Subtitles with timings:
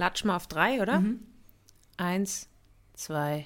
[0.00, 1.00] klatsch mal auf drei, oder?
[1.00, 1.20] Mhm.
[1.98, 2.48] Eins,
[2.94, 3.44] zwei.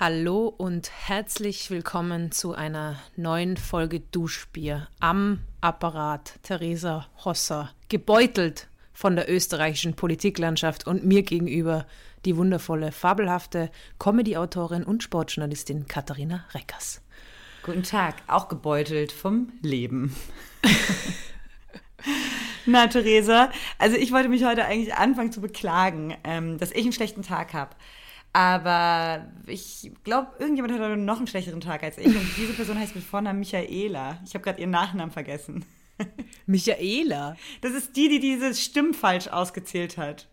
[0.00, 6.40] Hallo und herzlich willkommen zu einer neuen Folge Duschbier am Apparat.
[6.42, 11.86] Theresa Hosser, gebeutelt von der österreichischen Politiklandschaft und mir gegenüber
[12.24, 17.00] die wundervolle, fabelhafte Comedy-Autorin und Sportjournalistin Katharina Reckers.
[17.62, 20.16] Guten Tag, auch gebeutelt vom Leben.
[22.66, 26.92] Na, Theresa, also ich wollte mich heute eigentlich anfangen zu beklagen, ähm, dass ich einen
[26.92, 27.74] schlechten Tag habe.
[28.32, 32.06] Aber ich glaube, irgendjemand hat heute noch einen schlechteren Tag als ich.
[32.06, 34.18] Und diese Person heißt mit Vornamen Michaela.
[34.24, 35.66] Ich habe gerade ihren Nachnamen vergessen.
[36.46, 37.36] Michaela?
[37.60, 40.28] Das ist die, die dieses Stimm falsch ausgezählt hat.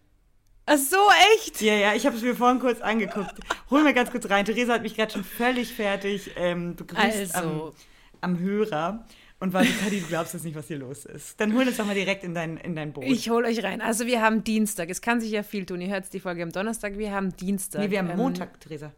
[0.66, 0.98] Ach so,
[1.36, 1.62] echt?
[1.62, 3.34] Ja, ja, ich habe es mir vorhin kurz angeguckt.
[3.70, 4.46] Hol mir ganz kurz rein.
[4.46, 7.74] Theresa hat mich gerade schon völlig fertig ähm, begrüßt also.
[8.22, 9.06] am, am Hörer
[9.40, 11.40] und war so, Kadi, du glaubst jetzt nicht, was hier los ist.
[11.40, 13.06] Dann hol uns doch mal direkt in dein, in dein Boot.
[13.06, 13.80] Ich hol euch rein.
[13.82, 14.90] Also wir haben Dienstag.
[14.90, 15.80] Es kann sich ja viel tun.
[15.80, 16.98] Ihr hört die Folge am Donnerstag.
[16.98, 17.82] Wir haben Dienstag.
[17.82, 18.92] Nee, wir haben ähm, Montag, Theresa.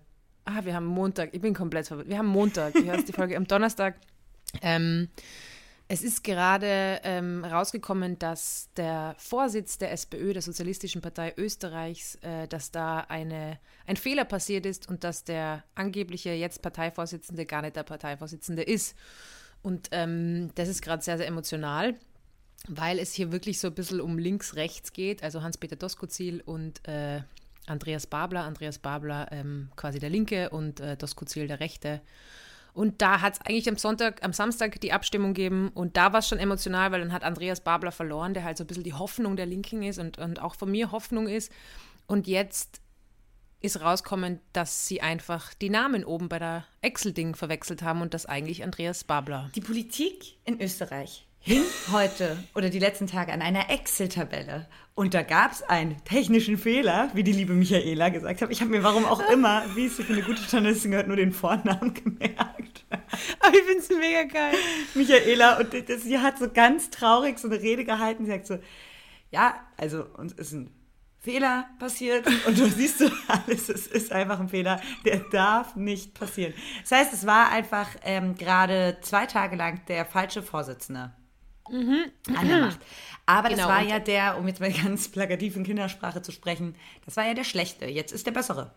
[0.46, 1.30] Ah, wir haben Montag.
[1.34, 2.10] Ich bin komplett verwirrt.
[2.10, 2.74] Wir haben Montag.
[2.76, 3.96] Ihr hört die Folge am Donnerstag.
[4.64, 5.10] Ähm,
[5.88, 12.48] es ist gerade ähm, rausgekommen, dass der Vorsitz der SPÖ, der Sozialistischen Partei Österreichs, äh,
[12.48, 17.76] dass da eine, ein Fehler passiert ist und dass der angebliche jetzt Parteivorsitzende gar nicht
[17.76, 18.96] der Parteivorsitzende ist.
[19.62, 21.96] Und ähm, das ist gerade sehr, sehr emotional,
[22.68, 25.24] weil es hier wirklich so ein bisschen um links-rechts geht.
[25.24, 27.22] Also Hans-Peter Doskozil und äh,
[27.68, 28.44] Andreas Babler.
[28.44, 32.02] Andreas Babler ähm, quasi der Linke und äh, Doskozil der Rechte.
[32.74, 36.20] Und da hat es eigentlich am Sonntag, am Samstag die Abstimmung gegeben und da war
[36.20, 38.94] es schon emotional, weil dann hat Andreas Babler verloren, der halt so ein bisschen die
[38.94, 41.52] Hoffnung der Linken ist und, und auch von mir Hoffnung ist.
[42.08, 42.82] Und jetzt
[43.62, 48.26] ist rauskommen, dass sie einfach die Namen oben bei der Excel-Ding verwechselt haben und das
[48.26, 49.50] eigentlich Andreas Babler.
[49.56, 54.68] Die Politik in Österreich hing heute oder die letzten Tage an einer Excel-Tabelle.
[54.94, 58.52] Und da gab es einen technischen Fehler, wie die liebe Michaela gesagt hat.
[58.52, 61.32] Ich habe mir warum auch immer, wie es für eine gute Journalistin gehört, nur den
[61.32, 62.86] Vornamen gemerkt.
[63.40, 64.56] Aber ich finde es mega geil.
[64.94, 68.26] Michaela, und das, sie hat so ganz traurig so eine Rede gehalten.
[68.26, 68.60] Sie sagt so,
[69.32, 70.70] ja, also uns ist ein
[71.22, 76.16] Fehler passiert und du siehst du alles, es ist einfach ein Fehler, der darf nicht
[76.16, 76.54] passieren.
[76.82, 81.14] Das heißt, es war einfach ähm, gerade zwei Tage lang der falsche Vorsitzende
[81.70, 82.06] mhm.
[82.36, 82.80] an der Macht.
[83.28, 83.68] Aber genau.
[83.68, 87.26] das war ja der, um jetzt mal ganz plakativ in Kindersprache zu sprechen, das war
[87.28, 87.86] ja der Schlechte.
[87.86, 88.74] Jetzt ist der Bessere.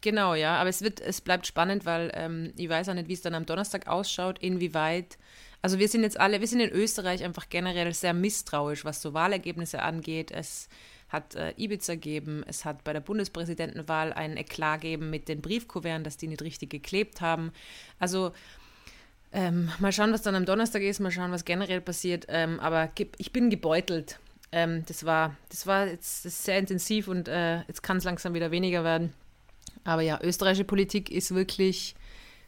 [0.00, 3.12] Genau, ja, aber es wird, es bleibt spannend, weil ähm, ich weiß auch nicht, wie
[3.12, 5.18] es dann am Donnerstag ausschaut, inwieweit.
[5.60, 9.12] Also wir sind jetzt alle, wir sind in Österreich einfach generell sehr misstrauisch, was so
[9.12, 10.30] Wahlergebnisse angeht.
[10.30, 10.68] Es
[11.14, 16.04] hat äh, Ibiza gegeben, es hat bei der Bundespräsidentenwahl ein Eklat gegeben mit den Briefkuverten,
[16.04, 17.52] dass die nicht richtig geklebt haben.
[17.98, 18.32] Also
[19.32, 22.26] ähm, mal schauen, was dann am Donnerstag ist, mal schauen, was generell passiert.
[22.28, 24.20] Ähm, aber ich bin gebeutelt.
[24.52, 28.34] Ähm, das war, das war jetzt das sehr intensiv und äh, jetzt kann es langsam
[28.34, 29.12] wieder weniger werden.
[29.82, 31.96] Aber ja, österreichische Politik ist wirklich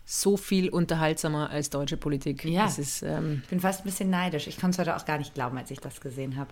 [0.04, 2.44] so viel unterhaltsamer als deutsche Politik.
[2.44, 4.46] Ja, ist, ähm, ich bin fast ein bisschen neidisch.
[4.46, 6.50] Ich konnte es heute auch gar nicht glauben, als ich das gesehen habe.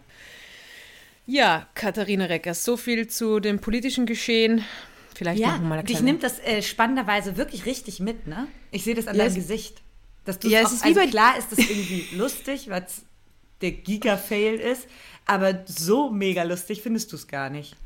[1.27, 4.65] Ja, Katharina Reckers, so viel zu dem politischen Geschehen.
[5.15, 8.49] Vielleicht ja, noch mal eine Dich nimmt das äh, spannenderweise wirklich richtig mit, ne?
[8.73, 9.81] Ich sehe das an ja, deinem Gesicht.
[10.25, 13.03] Dass du ja, es ist also klar ist das irgendwie lustig, weil es
[13.61, 14.87] der Giga-Fail ist,
[15.25, 17.77] aber so mega lustig findest du es gar nicht.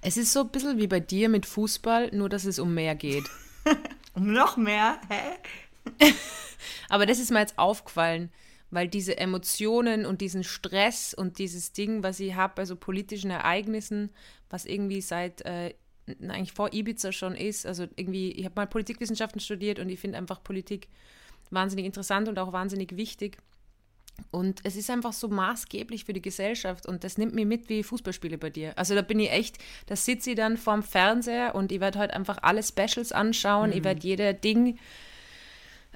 [0.00, 2.94] Es ist so ein bisschen wie bei dir mit Fußball, nur dass es um mehr
[2.94, 3.24] geht.
[4.14, 5.00] um noch mehr?
[5.08, 6.12] Hä?
[6.88, 8.30] aber das ist mir jetzt aufgefallen
[8.70, 13.30] weil diese Emotionen und diesen Stress und dieses Ding, was ich habe bei so politischen
[13.30, 14.10] Ereignissen,
[14.50, 15.74] was irgendwie seit äh,
[16.22, 20.18] eigentlich vor Ibiza schon ist, also irgendwie, ich habe mal Politikwissenschaften studiert und ich finde
[20.18, 20.88] einfach Politik
[21.50, 23.38] wahnsinnig interessant und auch wahnsinnig wichtig.
[24.30, 27.84] Und es ist einfach so maßgeblich für die Gesellschaft und das nimmt mich mit wie
[27.84, 28.76] Fußballspiele bei dir.
[28.76, 32.12] Also da bin ich echt, da sitze ich dann vorm Fernseher und ich werde heute
[32.12, 33.76] halt einfach alle Specials anschauen, mhm.
[33.76, 34.78] ich werde jeder Ding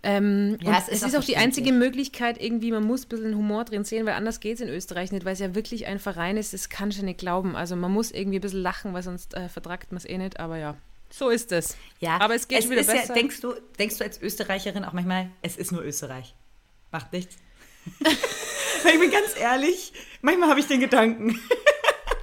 [0.04, 3.36] ähm, ja, es ist, es ist auch die einzige Möglichkeit, irgendwie, man muss ein bisschen
[3.36, 6.00] Humor drin sehen, weil anders geht es in Österreich nicht, weil es ja wirklich ein
[6.00, 7.54] Verein ist, das kann ich nicht glauben.
[7.54, 10.40] Also man muss irgendwie ein bisschen lachen, weil sonst äh, vertragt man es eh nicht,
[10.40, 10.76] aber ja.
[11.10, 11.76] So ist es.
[12.00, 13.06] Ja, aber es geht es wieder besser.
[13.08, 16.34] Ja, denkst, du, denkst du als Österreicherin auch manchmal, es ist nur Österreich?
[16.90, 17.36] Macht nichts.
[18.00, 21.38] ich bin ganz ehrlich, manchmal habe ich den Gedanken.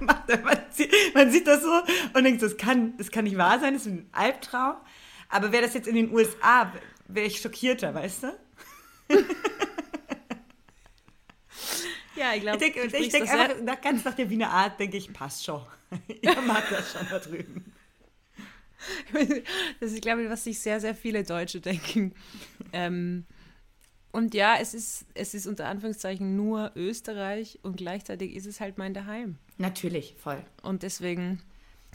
[0.00, 1.82] man, sieht, das so
[2.14, 4.76] und denkt, das kann, das kann nicht wahr sein, das ist ein Albtraum.
[5.28, 6.72] Aber wäre das jetzt in den USA,
[7.14, 8.38] wäre ich schockierter, weißt du?
[12.16, 15.12] ja, ich glaube, ich denke denk einfach nach, ganz nach der Wiener Art, denke ich,
[15.12, 15.62] passt schon.
[16.22, 17.72] Ihr mag das schon da drüben.
[19.80, 22.14] Das ist, glaube ich, was sich sehr, sehr viele Deutsche denken.
[22.72, 23.26] Ähm,
[24.12, 28.78] Und ja, es ist, es ist unter Anführungszeichen nur Österreich und gleichzeitig ist es halt
[28.78, 29.36] mein Daheim.
[29.58, 30.42] Natürlich, voll.
[30.62, 31.42] Und deswegen.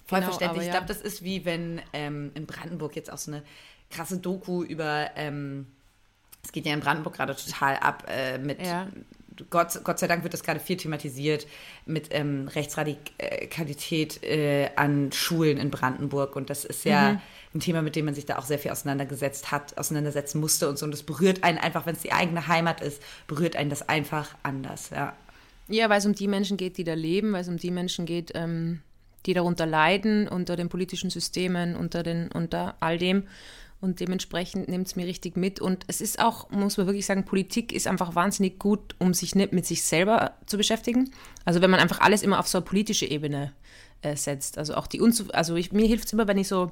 [0.05, 0.67] Voll genau, verständlich.
[0.67, 0.73] Ja.
[0.73, 3.43] Ich glaube, das ist wie wenn ähm, in Brandenburg jetzt auch so eine
[3.89, 5.67] krasse Doku über, ähm,
[6.43, 8.87] es geht ja in Brandenburg gerade total ab äh, mit ja.
[9.49, 11.47] Gott, Gott sei Dank wird das gerade viel thematisiert
[11.85, 16.35] mit ähm, Rechtsradikalität äh, an Schulen in Brandenburg.
[16.35, 17.21] Und das ist ja mhm.
[17.55, 20.77] ein Thema, mit dem man sich da auch sehr viel auseinandergesetzt hat, auseinandersetzen musste und
[20.77, 20.85] so.
[20.85, 24.35] Und das berührt einen einfach, wenn es die eigene Heimat ist, berührt einen das einfach
[24.43, 25.13] anders, ja.
[25.67, 28.05] Ja, weil es um die Menschen geht, die da leben, weil es um die Menschen
[28.05, 28.81] geht, ähm,
[29.25, 33.23] die darunter leiden, unter den politischen Systemen, unter, den, unter all dem.
[33.85, 35.61] Und dementsprechend nimmt es mir richtig mit.
[35.61, 39.35] Und es ist auch, muss man wirklich sagen, Politik ist einfach wahnsinnig gut, um sich
[39.35, 41.11] nicht mit sich selber zu beschäftigen.
[41.45, 43.53] Also wenn man einfach alles immer auf so eine politische Ebene
[44.01, 44.57] äh, setzt.
[44.57, 46.71] Also auch die Unzu also ich, mir hilft es immer, wenn ich so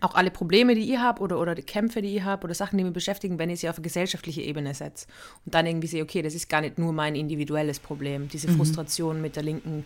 [0.00, 2.78] auch alle Probleme, die ich habe oder, oder die Kämpfe, die ich habe oder Sachen,
[2.78, 5.08] die mich beschäftigen, wenn ich sie auf eine gesellschaftliche Ebene setze.
[5.44, 8.58] Und dann irgendwie sehe, okay, das ist gar nicht nur mein individuelles Problem, diese mhm.
[8.58, 9.84] Frustration mit der linken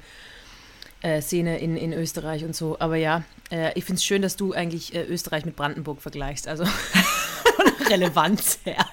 [1.02, 2.78] äh, Szene in, in Österreich und so.
[2.78, 6.48] Aber ja, äh, ich finde es schön, dass du eigentlich äh, Österreich mit Brandenburg vergleichst.
[6.48, 6.64] Also
[7.88, 8.86] Relevanz her.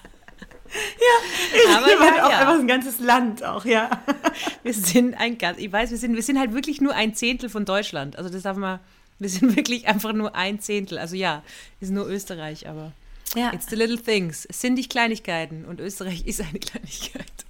[0.76, 2.40] Ja, ich aber ja, halt auch ja.
[2.40, 3.90] einfach ein ganzes Land auch, ja.
[4.64, 7.50] Wir sind ein ganz, ich weiß, wir sind, wir sind halt wirklich nur ein Zehntel
[7.50, 8.18] von Deutschland.
[8.18, 8.80] Also das darf man,
[9.20, 10.98] wir sind wirklich einfach nur ein Zehntel.
[10.98, 11.44] Also ja,
[11.80, 12.92] wir sind nur Österreich, aber
[13.36, 13.54] ja.
[13.54, 14.46] it's the little things.
[14.46, 17.46] Es sind die Kleinigkeiten und Österreich ist eine Kleinigkeit.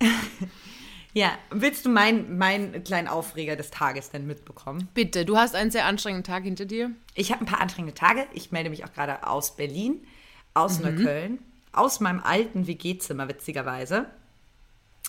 [1.15, 4.89] Ja, willst du meinen mein kleinen Aufreger des Tages denn mitbekommen?
[4.93, 6.91] Bitte, du hast einen sehr anstrengenden Tag hinter dir.
[7.13, 8.27] Ich habe ein paar anstrengende Tage.
[8.33, 10.05] Ich melde mich auch gerade aus Berlin,
[10.53, 10.97] aus mhm.
[10.97, 11.39] Neukölln,
[11.71, 14.07] aus meinem alten WG-Zimmer, witzigerweise.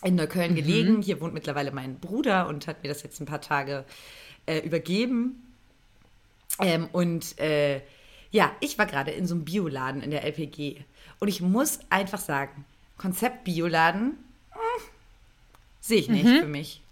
[0.04, 0.56] In Neukölln mhm.
[0.56, 1.02] gelegen.
[1.02, 3.84] Hier wohnt mittlerweile mein Bruder und hat mir das jetzt ein paar Tage
[4.46, 5.42] äh, übergeben.
[6.60, 7.80] Ähm, und äh,
[8.30, 10.84] ja, ich war gerade in so einem Bioladen in der LPG.
[11.18, 12.64] Und ich muss einfach sagen,
[12.96, 14.18] Konzept Bioladen
[15.86, 16.40] Sehe ich nicht mhm.
[16.40, 16.82] für mich.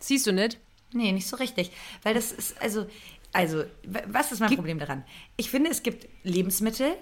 [0.00, 0.58] Siehst du nicht?
[0.92, 1.70] Nee, nicht so richtig.
[2.02, 2.86] Weil das ist, also,
[3.32, 5.04] also, was ist mein Gib Problem daran?
[5.36, 6.96] Ich finde, es gibt Lebensmittel,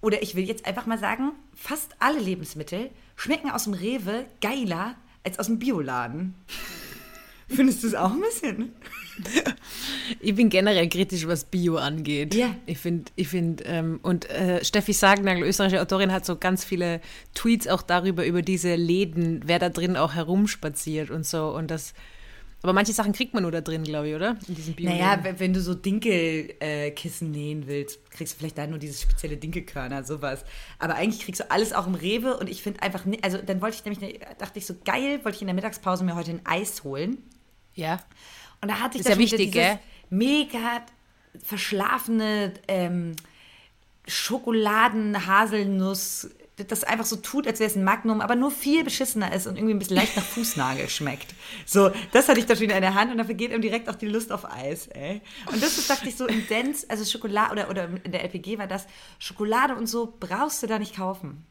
[0.00, 4.94] oder ich will jetzt einfach mal sagen, fast alle Lebensmittel schmecken aus dem Rewe geiler
[5.24, 6.34] als aus dem Bioladen.
[7.54, 8.72] Findest du es auch ein bisschen?
[10.20, 12.34] Ich bin generell kritisch, was Bio angeht.
[12.34, 12.54] Ja.
[12.66, 17.00] Ich finde, ich finde, ähm, und äh, Steffi Sagnagel, österreichische Autorin, hat so ganz viele
[17.34, 21.48] Tweets auch darüber, über diese Läden, wer da drin auch herumspaziert und so.
[21.48, 21.94] Und das,
[22.62, 24.36] aber manche Sachen kriegt man nur da drin, glaube ich, oder?
[24.46, 28.66] In diesem bio Naja, wenn du so Dinkelkissen äh, nähen willst, kriegst du vielleicht da
[28.66, 30.44] nur dieses spezielle Dinkelkörner, sowas.
[30.78, 33.76] Aber eigentlich kriegst du alles auch im Rewe und ich finde einfach, also dann wollte
[33.76, 36.84] ich nämlich, dachte ich so, geil, wollte ich in der Mittagspause mir heute ein Eis
[36.84, 37.18] holen.
[37.74, 38.00] Ja.
[38.60, 39.78] Und da hatte ich ist ja wichtig, gell?
[40.10, 40.82] mega
[41.42, 43.16] verschlafene ähm,
[44.06, 46.28] Schokoladen-Haselnuss,
[46.68, 49.56] das einfach so tut, als wäre es ein Magnum, aber nur viel beschissener ist und
[49.56, 51.34] irgendwie ein bisschen leicht nach Fußnagel schmeckt.
[51.64, 53.94] So, das hatte ich da schon in der Hand und dafür geht ihm direkt auch
[53.94, 55.22] die Lust auf Eis, ey.
[55.46, 58.58] Und das ist, dachte ich, so in Dance, also Schokolade, oder, oder in der LPG
[58.58, 58.86] war das,
[59.18, 61.46] Schokolade und so brauchst du da nicht kaufen.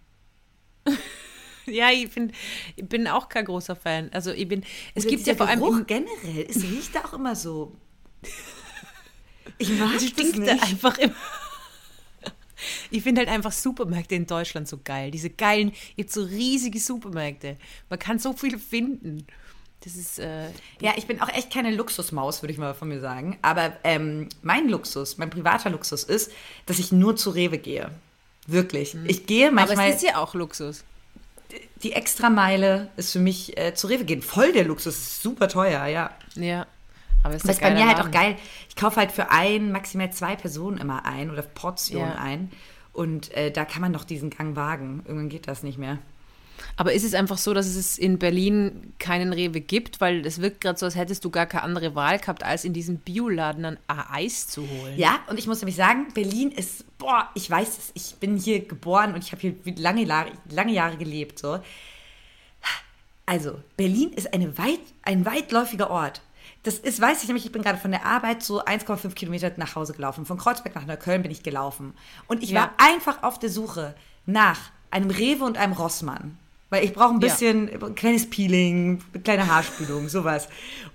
[1.66, 2.34] ja, ich, find,
[2.76, 4.10] ich bin auch kein großer Fan.
[4.14, 4.64] Also ich bin,
[4.96, 7.76] es gibt ja vor allem Geruch generell, es riecht da auch immer so.
[9.58, 10.50] Ich mag es das nicht.
[10.50, 11.16] einfach immer.
[12.92, 15.10] Ich finde halt einfach Supermärkte in Deutschland so geil.
[15.10, 17.58] Diese geilen, jetzt so riesige Supermärkte.
[17.90, 19.26] Man kann so viel finden.
[19.84, 20.20] Das ist.
[20.20, 20.50] Äh,
[20.80, 23.40] ja, ich bin auch echt keine Luxusmaus, würde ich mal von mir sagen.
[23.42, 26.32] Aber ähm, mein Luxus, mein privater Luxus ist,
[26.68, 27.90] dass ich nur zu Rewe gehe.
[28.46, 28.94] Wirklich.
[28.94, 29.08] Mhm.
[29.08, 29.80] Ich gehe manchmal.
[29.80, 30.84] Aber es ist ja auch Luxus
[31.84, 34.22] die Extrameile ist für mich äh, zu Rewe gehen.
[34.22, 36.12] Voll der Luxus, ist super teuer, ja.
[36.36, 36.68] Ja.
[37.24, 38.36] Aber ist das ist bei mir halt auch geil.
[38.70, 42.22] Ich kaufe halt für ein, maximal zwei Personen immer ein oder Portionen ja.
[42.22, 42.52] ein.
[42.94, 45.04] Und äh, da kann man doch diesen Gang wagen.
[45.06, 46.00] Irgendwann geht das nicht mehr.
[46.76, 50.02] Aber ist es einfach so, dass es in Berlin keinen Rewe gibt?
[50.02, 52.74] Weil es wirkt gerade so, als hättest du gar keine andere Wahl gehabt, als in
[52.74, 54.98] diesem Bioladen ein Eis zu holen.
[54.98, 58.66] Ja, und ich muss nämlich sagen, Berlin ist, boah, ich weiß es, ich bin hier
[58.66, 60.06] geboren und ich habe hier lange,
[60.50, 61.40] lange Jahre gelebt.
[61.40, 61.60] So.
[63.26, 66.22] Also, Berlin ist eine weit, ein weitläufiger Ort.
[66.64, 69.76] Das ist, weiß ich nämlich, ich bin gerade von der Arbeit so 1,5 Kilometer nach
[69.76, 70.26] Hause gelaufen.
[70.26, 71.94] Von Kreuzberg nach Neukölln bin ich gelaufen.
[72.28, 72.62] Und ich ja.
[72.62, 74.60] war einfach auf der Suche nach
[74.92, 76.38] einem Rewe und einem Rossmann.
[76.72, 77.86] Weil ich brauche ein bisschen, ja.
[77.86, 80.48] ein kleines Peeling, eine kleine Haarspülung, sowas.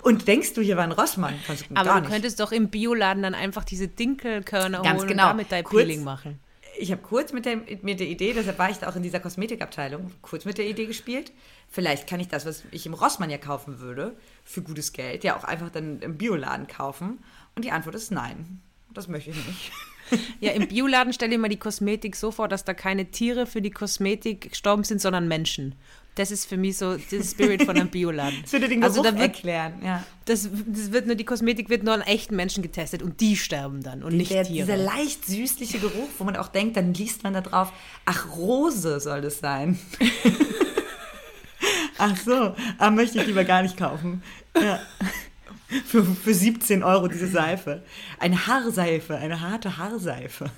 [0.02, 1.34] Und denkst du, hier war ein Rossmann?
[1.74, 5.24] Aber du könntest doch im Bioladen dann einfach diese Dinkelkörner Ganz holen genau.
[5.24, 6.40] und damit dein kurz, Peeling machen.
[6.78, 9.20] Ich habe kurz mit der, mit der Idee, deshalb war ich da auch in dieser
[9.20, 11.30] Kosmetikabteilung, kurz mit der Idee gespielt.
[11.68, 15.36] Vielleicht kann ich das, was ich im Rossmann ja kaufen würde, für gutes Geld, ja
[15.36, 17.18] auch einfach dann im Bioladen kaufen.
[17.54, 18.62] Und die Antwort ist nein.
[18.94, 19.72] Das möchte ich nicht.
[20.40, 23.60] Ja, im Bioladen stelle ich mir die Kosmetik so vor, dass da keine Tiere für
[23.62, 25.74] die Kosmetik gestorben sind, sondern Menschen.
[26.14, 28.38] Das ist für mich so der Spirit von einem Bioladen.
[28.42, 30.02] Das würde den Also Geruch da wird- erklären, ja.
[30.24, 33.82] Das, das wird nur, die Kosmetik wird nur an echten Menschen getestet und die sterben
[33.82, 34.64] dann und nicht Der, Tiere.
[34.66, 37.72] dieser leicht süßliche Geruch, wo man auch denkt, dann liest man da drauf,
[38.06, 39.78] ach, Rose soll das sein.
[41.98, 44.22] ach so, ah, möchte ich lieber gar nicht kaufen.
[44.60, 44.80] Ja.
[45.86, 47.82] Für, für 17 Euro diese Seife.
[48.20, 50.48] Eine Haarseife, eine harte Haarseife.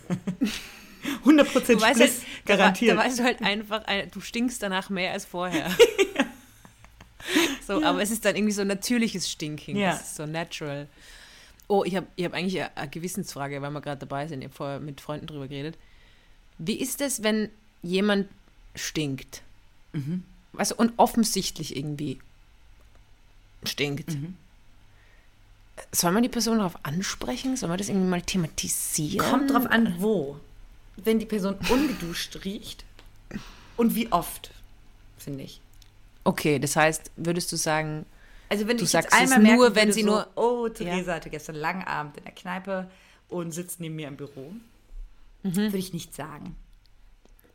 [1.25, 2.97] 100% Du weißt Spliss, halt, da, garantiert.
[2.99, 5.71] da weißt du halt einfach, ein- du stinkst danach mehr als vorher.
[7.67, 9.77] So, aber es ist dann irgendwie so natürliches Stinken.
[9.77, 9.91] Ja.
[9.93, 10.89] Das ist so natural.
[11.67, 14.41] Oh, ich habe ich hab eigentlich eine, eine Gewissensfrage, weil wir gerade dabei sind.
[14.41, 15.77] Ich habe vorher mit Freunden drüber geredet.
[16.57, 17.51] Wie ist es, wenn
[17.83, 18.29] jemand
[18.75, 19.43] stinkt?
[19.93, 20.23] Mhm.
[20.57, 22.19] Also, und offensichtlich irgendwie
[23.65, 24.09] stinkt.
[24.13, 24.37] Mhm.
[25.93, 27.57] Soll man die Person darauf ansprechen?
[27.57, 29.27] Soll man das irgendwie mal thematisieren?
[29.31, 30.39] Kommt drauf an, wo.
[30.97, 32.85] Wenn die Person ungeduscht riecht
[33.77, 34.51] und wie oft,
[35.17, 35.61] finde ich.
[36.25, 38.05] Okay, das heißt, würdest du sagen,
[38.51, 40.69] Also wenn Du ich sagst jetzt es einmal merken nur, wenn sie so, nur- oh,
[40.69, 42.91] Theresa hatte gestern einen langen Abend in der Kneipe
[43.29, 44.53] und sitzt neben mir im Büro,
[45.45, 45.55] Mhm.
[45.55, 46.57] würde ich nicht sagen.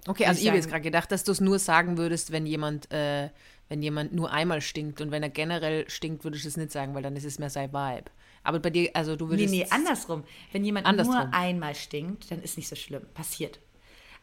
[0.08, 2.46] Okay, Würde also ich habe jetzt gerade gedacht, dass du es nur sagen würdest, wenn
[2.46, 3.30] jemand, äh,
[3.70, 6.94] wenn jemand nur einmal stinkt und wenn er generell stinkt, würdest du es nicht sagen,
[6.96, 8.06] weil dann ist es mehr sein Vibe.
[8.44, 9.52] Aber bei dir, also du Nee, würdest.
[9.54, 10.24] nee, andersrum.
[10.52, 11.16] Wenn jemand Andersrum.
[11.16, 13.04] nur einmal stinkt, dann ist nicht so schlimm.
[13.14, 13.60] Passiert.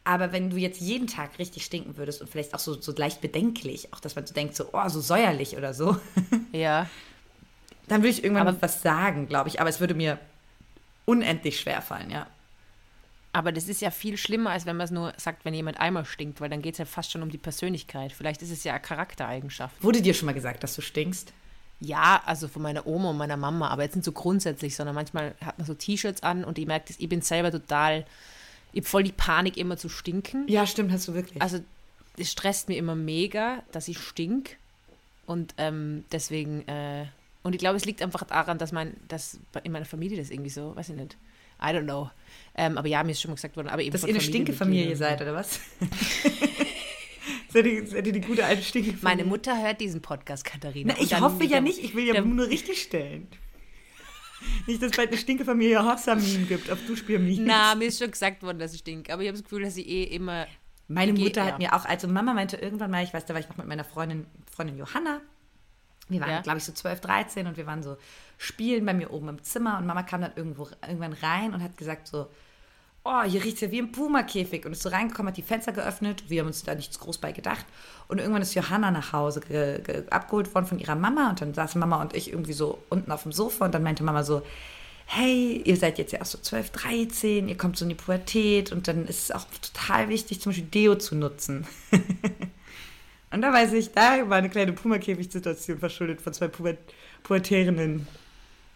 [0.05, 3.21] Aber wenn du jetzt jeden Tag richtig stinken würdest und vielleicht auch so, so leicht
[3.21, 5.97] bedenklich, auch dass man so denkt, so, oh, so säuerlich oder so,
[6.53, 6.89] Ja.
[7.89, 9.61] dann würde ich irgendwann Aber- was sagen, glaube ich.
[9.61, 10.19] Aber es würde mir
[11.07, 12.27] unendlich schwer fallen, ja.
[13.33, 16.05] Aber das ist ja viel schlimmer, als wenn man es nur sagt, wenn jemand einmal
[16.05, 18.11] stinkt, weil dann geht es ja fast schon um die Persönlichkeit.
[18.13, 19.83] Vielleicht ist es ja eine Charaktereigenschaft.
[19.85, 21.33] Wurde dir schon mal gesagt, dass du stinkst?
[21.81, 25.35] Ja, also von meiner Oma und meiner Mama, aber jetzt nicht so grundsätzlich, sondern manchmal
[25.45, 28.05] hat man so T-Shirts an und ich merke, ich bin selber total,
[28.73, 30.47] ich habe voll die Panik, immer zu stinken.
[30.47, 31.41] Ja, stimmt, hast du wirklich.
[31.41, 31.61] Also
[32.19, 34.57] es stresst mir immer mega, dass ich stink.
[35.27, 37.07] Und ähm, deswegen, äh,
[37.43, 40.51] und ich glaube, es liegt einfach daran, dass mein, dass in meiner Familie das irgendwie
[40.51, 41.17] so, weiß ich nicht.
[41.63, 42.11] I don't know.
[42.55, 44.97] Ähm, aber ja, mir ist schon mal gesagt worden, aber eben Dass ihr eine Stinkefamilie
[44.97, 45.61] seid, oder was?
[47.53, 49.03] seid, ihr, seid ihr die gute alte Stinkefamilie?
[49.17, 50.95] Meine Mutter hört diesen Podcast, Katharina.
[50.97, 53.29] Na, ich dann hoffe ja wieder- nicht, ich will ja nur richtig stellen.
[54.67, 57.41] Nicht, dass es bald eine Stinkefamilie Hossa-Meme gibt auf Duschbier-Memes.
[57.43, 59.11] Na, mir ist schon gesagt worden, dass ich stink.
[59.11, 60.47] Aber ich habe das Gefühl, dass ich eh immer.
[60.89, 61.47] Meine Ge- Mutter ja.
[61.53, 63.67] hat mir auch, also Mama meinte irgendwann mal, ich weiß, da war ich noch mit
[63.67, 65.21] meiner Freundin, Freundin Johanna.
[66.09, 66.41] Wir waren, Ja.
[66.41, 67.97] glaube ich, so 12, 13 und wir waren so
[68.39, 71.77] spielen bei mir oben im Zimmer und Mama kam dann irgendwo irgendwann rein und hat
[71.77, 72.27] gesagt so,
[73.05, 76.25] oh, hier riecht ja wie im Puma-Käfig und ist so reingekommen, hat die Fenster geöffnet.
[76.29, 77.65] Wir haben uns da nichts groß bei gedacht.
[78.09, 81.55] Und irgendwann ist Johanna nach Hause ge ge abgeholt worden von ihrer Mama und dann
[81.55, 84.43] saßen Mama und ich irgendwie so unten auf dem Sofa und dann meinte Mama so,
[85.07, 88.71] hey, ihr seid jetzt ja auch so 12, 13, ihr kommt so in die Pubertät
[88.71, 91.67] und dann ist es auch total wichtig, zum Beispiel Deo zu nutzen.
[93.33, 96.75] und da weiß ich, da war eine kleine Puma-Käfig-Situation verschuldet von zwei Puber
[97.25, 98.07] pubertierenden,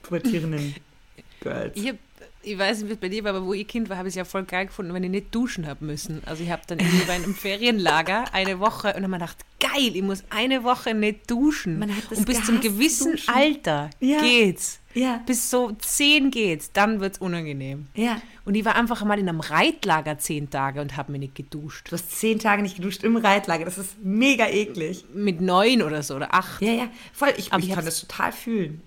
[0.03, 0.75] pubertierenden
[1.41, 1.79] Girls.
[1.87, 1.97] Hab,
[2.45, 4.13] ich weiß nicht, wie es bei dir war, aber wo ich Kind war, habe ich
[4.13, 6.23] es ja voll geil gefunden, wenn ich nicht duschen habe müssen.
[6.27, 9.73] Also ich habe dann irgendwie bei einem Ferienlager eine Woche und dann habe ich gedacht,
[9.75, 11.79] geil, ich muss eine Woche nicht duschen.
[11.79, 13.35] Man hat das und bis zum gewissen duschen.
[13.35, 14.21] Alter Ja.
[14.21, 14.81] geht's.
[14.95, 15.21] Ja.
[15.27, 17.87] Bis so zehn geht's, dann wird's unangenehm.
[17.97, 18.21] Ja.
[18.45, 21.89] Und ich war einfach mal in einem Reitlager zehn Tage und habe mich nicht geduscht.
[21.89, 23.65] Du hast zehn Tage nicht geduscht im Reitlager.
[23.65, 25.05] Das ist mega eklig.
[25.13, 26.63] Mit neun oder so oder acht.
[26.63, 26.89] Ja, ja.
[27.13, 27.31] Voll.
[27.37, 28.83] Ich, ich ich kann das total fühlen.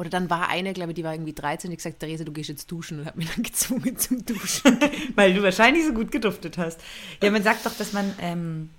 [0.00, 2.32] Oder dann war eine, glaube ich, die war irgendwie 13 und ich gesagt, Therese, du
[2.32, 4.78] gehst jetzt duschen und hat mich dann gezwungen zum Duschen.
[5.14, 6.80] Weil du wahrscheinlich so gut geduftet hast.
[7.22, 8.70] Ja, man sagt doch, dass man ähm,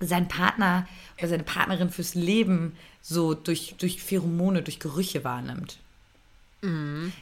[0.00, 0.88] seinen Partner
[1.18, 5.80] oder seine Partnerin fürs Leben so durch, durch Pheromone, durch Gerüche wahrnimmt.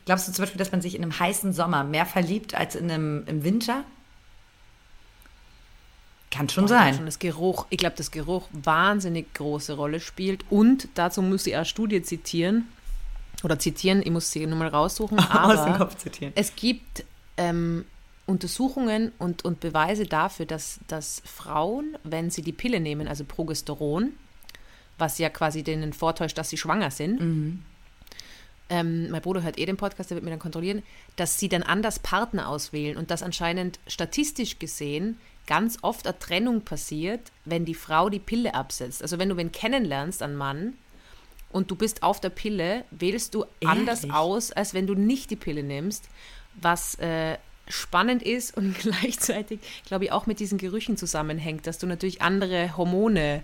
[0.05, 2.89] Glaubst du zum Beispiel, dass man sich in einem heißen Sommer mehr verliebt als in
[2.89, 3.83] einem, im Winter?
[6.31, 6.95] Kann schon glaub sein.
[6.95, 10.45] Schon das Geruch, ich glaube, das Geruch wahnsinnig große Rolle spielt.
[10.49, 12.69] Und dazu muss ich eine Studie zitieren.
[13.47, 15.19] Oder zitieren, ich muss sie nur mal raussuchen.
[15.21, 16.33] Aus dem Aber Kopf zitieren.
[16.35, 17.05] es gibt
[17.37, 17.85] ähm,
[18.27, 24.15] Untersuchungen und, und Beweise dafür, dass, dass Frauen, wenn sie die Pille nehmen, also Progesteron,
[24.99, 27.21] was ja quasi denen vortäuscht, dass sie schwanger sind,
[28.69, 30.83] ähm, mein Bruder hört eh den Podcast, der wird mir dann kontrollieren,
[31.15, 36.63] dass sie dann anders Partner auswählen und dass anscheinend statistisch gesehen ganz oft eine Trennung
[36.63, 39.03] passiert, wenn die Frau die Pille absetzt.
[39.03, 40.73] Also wenn du wen kennenlernst, einen Mann,
[41.57, 44.15] und du bist auf der Pille, wählst du anders Ehrlich?
[44.15, 46.05] aus, als wenn du nicht die Pille nimmst,
[46.61, 51.87] was äh, spannend ist und gleichzeitig, glaube ich, auch mit diesen Gerüchen zusammenhängt, dass du
[51.87, 53.43] natürlich andere Hormone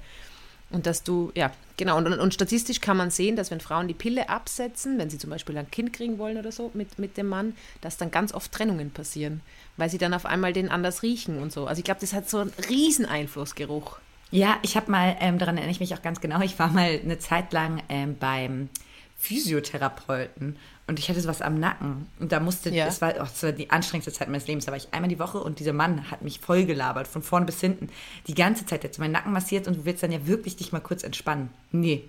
[0.69, 3.95] und dass du, ja, genau, und, und statistisch kann man sehen, dass wenn Frauen die
[3.95, 7.28] Pille absetzen, wenn sie zum Beispiel ein Kind kriegen wollen oder so mit, mit dem
[7.28, 9.40] Mann, dass dann ganz oft Trennungen passieren,
[9.78, 11.66] weil sie dann auf einmal den anders riechen und so.
[11.66, 14.00] Also ich glaube, das hat so einen riesen Einfluss, Geruch.
[14.33, 16.99] Ja, ich habe mal, ähm, daran erinnere ich mich auch ganz genau, ich war mal
[17.05, 18.71] eine Zeit lang ähm, beim
[19.19, 22.09] Physiotherapeuten und ich hatte sowas am Nacken.
[22.19, 22.87] Und da musste, Ja.
[22.87, 24.65] es war, oh, das war die anstrengendste Zeit meines Lebens.
[24.65, 27.47] Da war ich einmal die Woche und dieser Mann hat mich voll gelabert, von vorn
[27.47, 27.89] bis hinten.
[28.27, 28.83] Die ganze Zeit.
[28.83, 31.05] Der hat so meinen Nacken massiert und du willst dann ja wirklich dich mal kurz
[31.05, 31.51] entspannen.
[31.71, 32.03] Nee.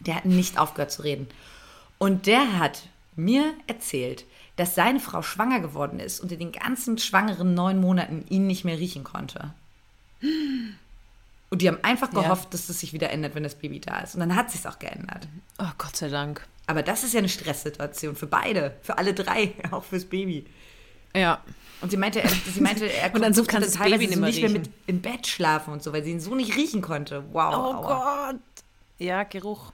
[0.00, 1.26] Der hat nicht aufgehört zu reden.
[1.98, 2.82] Und der hat
[3.16, 4.24] mir erzählt,
[4.56, 8.64] dass seine Frau schwanger geworden ist und in den ganzen schwangeren neun Monaten ihn nicht
[8.64, 9.54] mehr riechen konnte.
[11.50, 12.22] Und die haben einfach Ja.
[12.22, 14.14] gehofft, dass das sich wieder ändert, wenn das Baby da ist.
[14.14, 15.26] Und dann hat sich auch geändert.
[15.58, 16.46] Oh, Gott sei Dank.
[16.66, 20.46] Aber das ist ja eine Stresssituation für beide, für alle drei, auch fürs Baby.
[21.14, 21.42] Ja.
[21.80, 24.50] Und sie meinte, er, sie meinte, er Und dann so das Baby nicht nicht mehr
[24.50, 27.24] mehr mit im Bett schlafen und so, weil sie ihn so nicht riechen konnte.
[27.32, 27.54] Wow.
[27.54, 28.32] Oh aua.
[28.32, 28.40] Gott.
[28.98, 29.72] Ja, Geruch.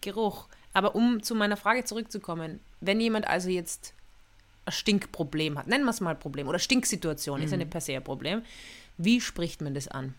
[0.00, 0.46] Geruch.
[0.72, 3.92] Aber um zu meiner Frage zurückzukommen, wenn jemand also jetzt
[4.64, 7.94] ein Stinkproblem hat, nennen wir es mal Problem, oder Stinksituation, ist ja nicht per se
[7.94, 8.42] ein Problem,
[8.96, 10.14] wie spricht man das an?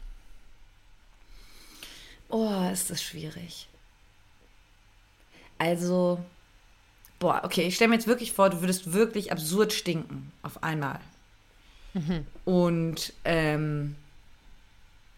[2.31, 3.67] Oh, ist das schwierig.
[5.57, 6.23] Also,
[7.19, 10.99] boah, okay, ich stelle mir jetzt wirklich vor, du würdest wirklich absurd stinken auf einmal.
[12.45, 13.95] Und ähm,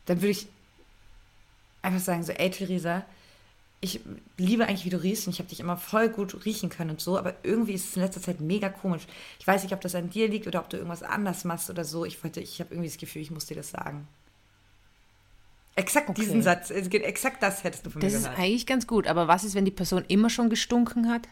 [0.05, 0.48] dann würde ich
[1.84, 3.05] einfach sagen, so, ey Theresa,
[3.79, 4.00] ich
[4.38, 7.01] liebe eigentlich, wie du riechst und ich habe dich immer voll gut riechen können und
[7.01, 9.03] so, aber irgendwie ist es in letzter Zeit mega komisch.
[9.39, 11.84] Ich weiß nicht, ob das an dir liegt oder ob du irgendwas anders machst oder
[11.86, 12.05] so.
[12.05, 14.08] Ich wollte, ich habe irgendwie das Gefühl, ich muss dir das sagen.
[15.75, 16.22] Exakt Okay.
[16.22, 18.39] diesen Satz, es geht exakt das hättest du von Das mir ist gehört.
[18.39, 21.27] eigentlich ganz gut, aber was ist, wenn die Person immer schon gestunken hat?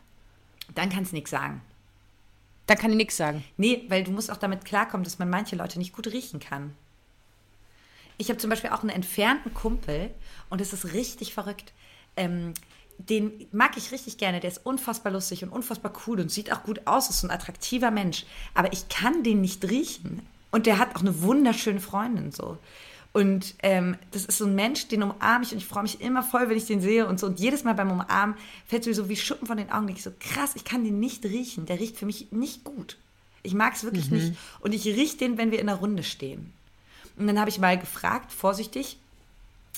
[0.74, 1.62] Dann kannst du nichts sagen.
[2.68, 3.44] Dann kann ich nichts sagen.
[3.58, 6.74] Nee, weil du musst auch damit klarkommen, dass man manche Leute nicht gut riechen kann.
[8.18, 10.12] Ich habe zum Beispiel auch einen entfernten Kumpel
[10.50, 11.74] und es ist richtig verrückt.
[12.16, 12.54] Ähm,
[12.98, 14.40] den mag ich richtig gerne.
[14.40, 17.32] Der ist unfassbar lustig und unfassbar cool und sieht auch gut aus, ist so ein
[17.32, 18.26] attraktiver Mensch.
[18.54, 20.22] Aber ich kann den nicht riechen.
[20.52, 22.58] Und der hat auch eine wunderschöne Freundin so.
[23.14, 26.24] Und ähm, das ist so ein Mensch, den umarme ich und ich freue mich immer
[26.24, 27.28] voll, wenn ich den sehe und so.
[27.28, 29.90] Und jedes Mal beim Umarmen fällt mir so wie Schuppen von den Augen.
[29.90, 31.66] Ich so, krass, ich kann den nicht riechen.
[31.66, 32.98] Der riecht für mich nicht gut.
[33.44, 34.34] Ich mag es wirklich nicht.
[34.60, 36.54] Und ich rieche den, wenn wir in der Runde stehen.
[37.18, 38.98] Und dann habe ich mal gefragt, vorsichtig,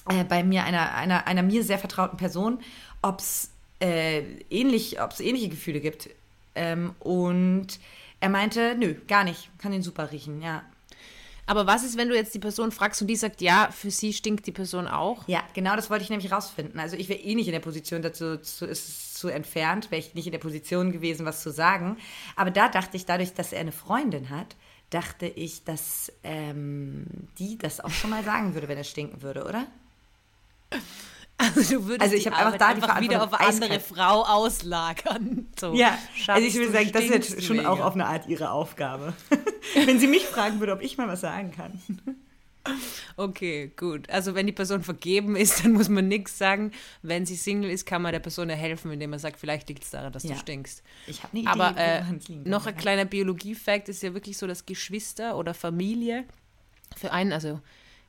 [0.10, 2.60] äh, bei mir, einer, einer, einer mir sehr vertrauten Person,
[3.02, 6.10] ob es äh, ähnlich, ob's ähnliche Gefühle gibt.
[6.56, 7.80] Ähm, und
[8.20, 9.50] er meinte, nö, gar nicht.
[9.58, 10.64] Kann den super riechen, ja.
[11.46, 14.14] Aber was ist, wenn du jetzt die Person fragst und die sagt, ja, für sie
[14.14, 15.28] stinkt die Person auch?
[15.28, 16.80] Ja, genau das wollte ich nämlich rausfinden.
[16.80, 20.14] Also ich wäre eh nicht in der Position, dazu zu, ist zu entfernt, wäre ich
[20.14, 21.98] nicht in der Position gewesen, was zu sagen.
[22.36, 24.56] Aber da dachte ich, dadurch, dass er eine Freundin hat,
[24.90, 27.06] dachte ich, dass ähm,
[27.40, 29.66] die das auch schon mal sagen würde, wenn er stinken würde, oder?
[31.56, 33.80] Also du würdest Also ich die hab einfach da die wieder auf eine Verantwortung andere
[33.80, 35.48] Frau auslagern.
[35.60, 37.86] So, Ja, also ich würde sagen, das ist jetzt schon auch mega.
[37.88, 39.14] auf eine Art ihre Aufgabe.
[39.86, 41.80] wenn sie mich fragen würde, ob ich mal was sagen kann.
[43.18, 44.10] Okay, gut.
[44.10, 46.72] Also wenn die Person vergeben ist, dann muss man nichts sagen.
[47.02, 49.84] Wenn sie Single ist, kann man der Person ja helfen, indem man sagt, vielleicht liegt
[49.84, 50.32] es daran, dass Ja.
[50.34, 50.82] du stinkst.
[51.08, 52.04] Ich habe eine Idee, Aber äh,
[52.50, 56.24] noch ein kleiner Biologie-Fact ist ja wirklich so, dass Geschwister oder Familie
[56.96, 57.60] für einen, also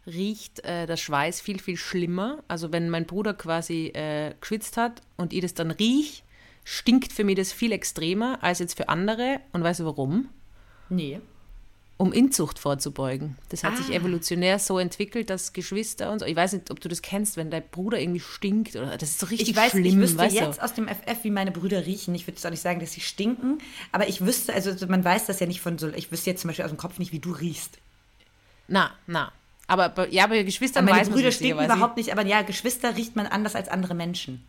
[0.07, 2.43] riecht äh, der Schweiß viel, viel schlimmer.
[2.49, 6.23] Also wenn mein Bruder quasi äh, geschwitzt hat und ich das dann riech,
[6.65, 9.41] stinkt für mich das viel extremer als jetzt für andere.
[9.53, 10.29] Und weißt du warum?
[10.89, 11.21] Nee.
[11.97, 13.37] Um Inzucht vorzubeugen.
[13.51, 13.99] Das hat sich Ah.
[13.99, 17.51] evolutionär so entwickelt, dass Geschwister und so, ich weiß nicht, ob du das kennst, wenn
[17.53, 19.85] dein Bruder irgendwie stinkt oder das ist so richtig Ich weiß, schlimm.
[19.85, 20.41] ich wüsste weißt du?
[20.41, 22.13] jetzt aus dem FF, wie meine Brüder riechen.
[22.17, 23.59] Ich würde jetzt auch nicht sagen, dass sie stinken,
[23.93, 26.49] aber ich wüsste, also man weiß das ja nicht von so, ich wüsste jetzt zum
[26.49, 27.79] Beispiel aus dem Kopf nicht, wie du riechst.
[28.67, 29.31] Na, na.
[29.67, 31.73] Aber bei- ja, bei Geschwistern meine weiß Brüder lustigerweise.
[31.73, 34.45] überhaupt nicht, aber ja, Geschwister riecht man anders als andere Menschen.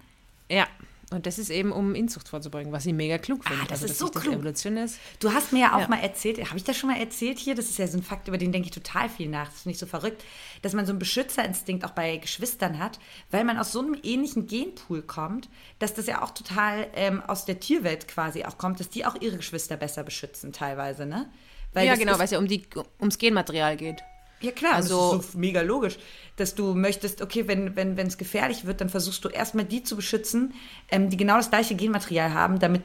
[0.52, 0.68] Ja,
[1.12, 3.62] und das ist eben, um Inzucht vorzubeugen, was ich mega klug finde.
[3.64, 4.34] Ah, das also, ist so klug.
[4.34, 5.00] Evolution ist.
[5.20, 5.88] Du hast mir ja auch Ja.
[5.88, 7.56] mal erzählt, habe ich das schon mal erzählt hier?
[7.56, 9.48] Das ist ja so ein Fakt, über den denke ich total viel nach.
[9.48, 10.24] Das finde ich so verrückt,
[10.64, 13.00] dass man so einen Beschützerinstinkt auch bei Geschwistern hat,
[13.32, 15.48] weil man aus so einem ähnlichen Genpool kommt,
[15.80, 19.16] dass das ja auch total ähm, aus der Tierwelt quasi auch kommt, dass die auch
[19.22, 21.30] ihre Geschwister besser beschützen teilweise, ne?
[21.74, 22.64] Weil ja, genau, ist, weil es ja um die,
[23.00, 24.04] ums Genmaterial geht.
[24.46, 25.98] Ja klar, also das ist so mega logisch,
[26.36, 29.84] dass du möchtest, okay, wenn wenn wenn, es gefährlich wird, dann versuchst du erstmal die
[29.84, 30.54] zu beschützen,
[30.92, 32.84] ähm, die genau das gleiche Genmaterial haben, damit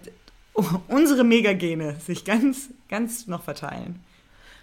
[0.89, 4.01] unsere Megagene sich ganz, ganz noch verteilen.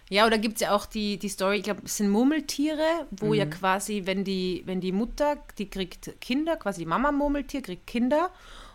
[0.10, 3.28] Ja, oder gibt es ja auch die, die Story, ich glaube, es sind Murmeltiere, wo
[3.28, 3.34] Mhm.
[3.34, 8.32] ja quasi, wenn die, wenn die Mutter, die kriegt Kinder, quasi die Mama-Murmeltier kriegt Kinder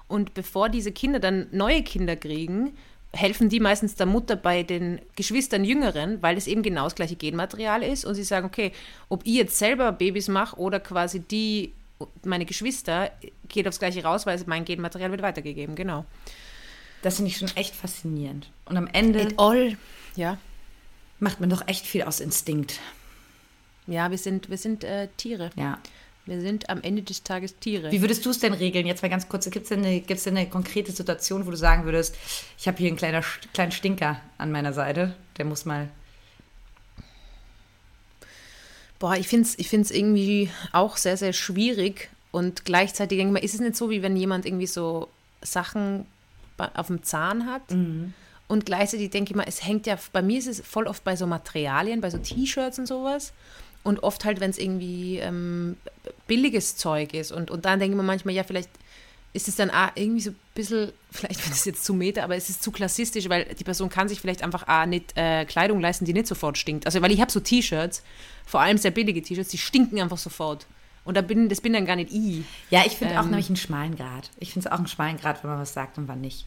[0.09, 2.77] und bevor diese Kinder dann neue Kinder kriegen,
[3.15, 7.17] helfen die meistens der Mutter bei den Geschwistern Jüngeren, weil es eben genau das gleiche
[7.17, 8.73] Genmaterial ist und sie sagen, okay,
[9.09, 11.73] ob ich jetzt selber Babys mache oder quasi die,
[12.25, 13.11] meine Geschwister,
[13.49, 16.07] geht aufs gleiche raus, weil mein Genmaterial wird weitergegeben, genau.
[17.03, 18.49] Das finde ich schon echt faszinierend.
[18.65, 19.77] Und am Ende all,
[20.17, 20.39] ja.
[21.19, 22.81] macht man doch echt viel aus Instinkt.
[23.87, 25.51] Ja, wir sind, wir sind äh, Tiere.
[25.57, 25.79] Ja.
[26.25, 27.91] Wir sind am Ende des Tages Tiere.
[27.91, 28.87] Wie würdest du es denn regeln?
[28.87, 31.57] Jetzt mal ganz kurz, gibt es denn, eine- gibt's denn eine konkrete Situation, wo du
[31.57, 32.15] sagen würdest,
[32.59, 35.89] ich habe hier einen kleiner, kleinen Stinker an meiner Seite, der muss mal.
[38.99, 42.09] Boah, ich finde es ich find's irgendwie auch sehr, sehr schwierig.
[42.31, 45.09] Und gleichzeitig denke ich mal, ist es nicht so, wie wenn jemand irgendwie so
[45.43, 46.07] Sachen
[46.75, 47.63] auf dem Zahn hat?
[48.49, 51.17] Und gleichzeitig denke ich mal, es hängt ja, bei mir ist es voll oft bei
[51.17, 53.33] so Materialien, bei so T-Shirts und sowas.
[53.85, 55.77] Und oft halt, wenn es irgendwie ähm,
[56.27, 57.33] billiges Zeug ist.
[57.33, 58.71] Und, und dann denke ich mir manchmal, ja, vielleicht
[59.33, 62.37] ist es dann auch irgendwie so ein bisschen, vielleicht wird es jetzt zu meta, aber
[62.37, 65.81] es ist zu klassistisch, weil die Person kann sich vielleicht einfach auch nicht äh, Kleidung
[65.81, 66.87] leisten, die nicht sofort stinkt.
[66.87, 68.03] Also, weil ich habe so T-Shirts,
[68.47, 70.67] vor allem sehr billige T-Shirts, die stinken einfach sofort.
[71.05, 72.45] Und da bin, das bin dann gar nicht ich.
[72.71, 73.31] Ja, ich finde auch Ähm.
[73.31, 74.31] nämlich einen schmalen Grad.
[74.39, 76.47] Ich finde es auch einen schmalen Grad, wenn man was sagt und wann nicht.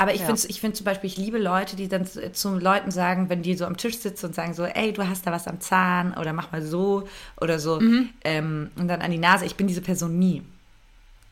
[0.00, 0.26] Aber ich Ja.
[0.28, 3.42] finde ich find zum Beispiel, ich liebe Leute, die dann zu, zu Leuten sagen, wenn
[3.42, 6.14] die so am Tisch sitzen und sagen so, ey, du hast da was am Zahn
[6.14, 7.06] oder mach mal so
[7.40, 7.78] oder so.
[7.80, 8.08] Mhm.
[8.24, 9.44] Ähm, und dann an die Nase.
[9.44, 10.42] Ich bin diese Person nie.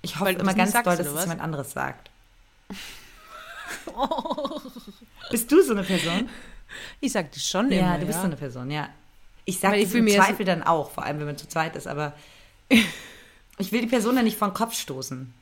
[0.02, 2.10] Ich hoffe immer ganz doll, dass es jemand anderes sagt.
[5.30, 6.28] Bist du so eine Person?
[7.00, 7.98] Ich sage das schon Ja, immer.
[7.98, 8.20] du bist ja.
[8.22, 8.88] so eine Person, ja.
[9.44, 12.14] Ich sage das im Zweifel dann auch, vor allem wenn man zu zweit ist, aber
[13.58, 15.32] ich will die Person dann nicht vor den Kopf stoßen.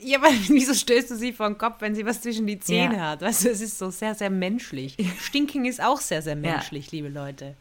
[0.00, 2.96] Ja, aber wieso stößt du sie vor den Kopf, wenn sie was zwischen die Zähne
[2.96, 3.10] Ja.
[3.10, 3.20] hat?
[3.22, 4.96] Weißt du, es ist so sehr, sehr menschlich.
[5.20, 7.54] Stinking ist auch sehr, sehr menschlich, liebe Leute.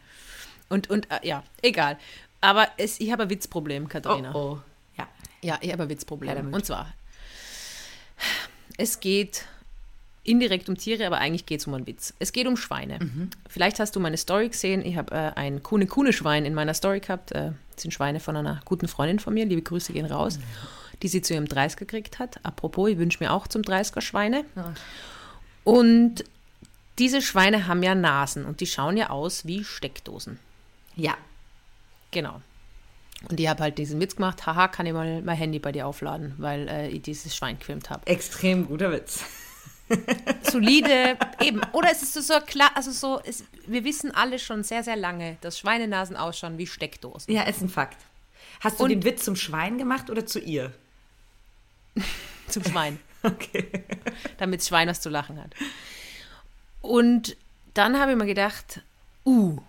[0.70, 1.98] Und, und äh, ja, egal.
[2.42, 4.34] Aber es, ich habe ein Witzproblem, Katharina.
[4.36, 4.60] oh.
[4.98, 5.08] Ja.
[5.42, 6.54] Ja, ich habe ein Witzproblem.
[6.54, 6.94] Und zwar,
[8.78, 9.46] es geht
[10.24, 12.14] indirekt um Tiere, aber eigentlich geht es um einen Witz.
[12.20, 13.00] Es geht um Schweine.
[13.48, 14.86] Vielleicht hast du meine Story gesehen.
[14.86, 17.32] Ich habe äh, ein Kuhne-Kuhne-Schwein in meiner Story gehabt.
[17.32, 19.46] Äh, das sind Schweine von einer guten Freundin von mir.
[19.46, 20.40] Liebe Grüße gehen raus.
[21.04, 22.44] Die sie zu ihrem 30er gekriegt hat.
[22.44, 24.46] Apropos, ich wünsche mir auch zum 30er Schweine.
[25.64, 26.24] Und
[26.98, 30.40] diese Schweine haben ja Nasen und die schauen ja aus wie Steckdosen.
[30.96, 31.16] Ja.
[32.12, 32.42] Genau.
[33.30, 35.88] Und ich habe halt diesen Witz gemacht, haha, kann ich mal mein Handy bei dir
[35.88, 38.06] aufladen, weil äh, ich dieses Schwein gefilmt habe.
[38.08, 39.24] Extrem guter Witz.
[40.44, 41.62] Solide, eben.
[41.74, 44.96] Oder es ist so, so klar, also so, es, wir wissen alle schon sehr, sehr
[44.96, 47.34] lange, dass Schweinenasen ausschauen wie Steckdosen.
[47.34, 47.98] Ja, ist ein Fakt.
[48.60, 50.74] Hast du Und- den Witz zum Schwein gemacht oder zu ihr?
[52.48, 53.00] Zum Schwein.
[53.24, 53.70] Okay.
[54.38, 55.54] damit das Schwein was zu lachen hat.
[56.82, 57.36] Und
[57.74, 58.82] dann habe ich mir gedacht,
[59.26, 59.60] uh,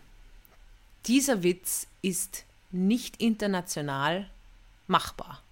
[1.06, 4.28] dieser Witz ist nicht international
[4.86, 5.42] machbar.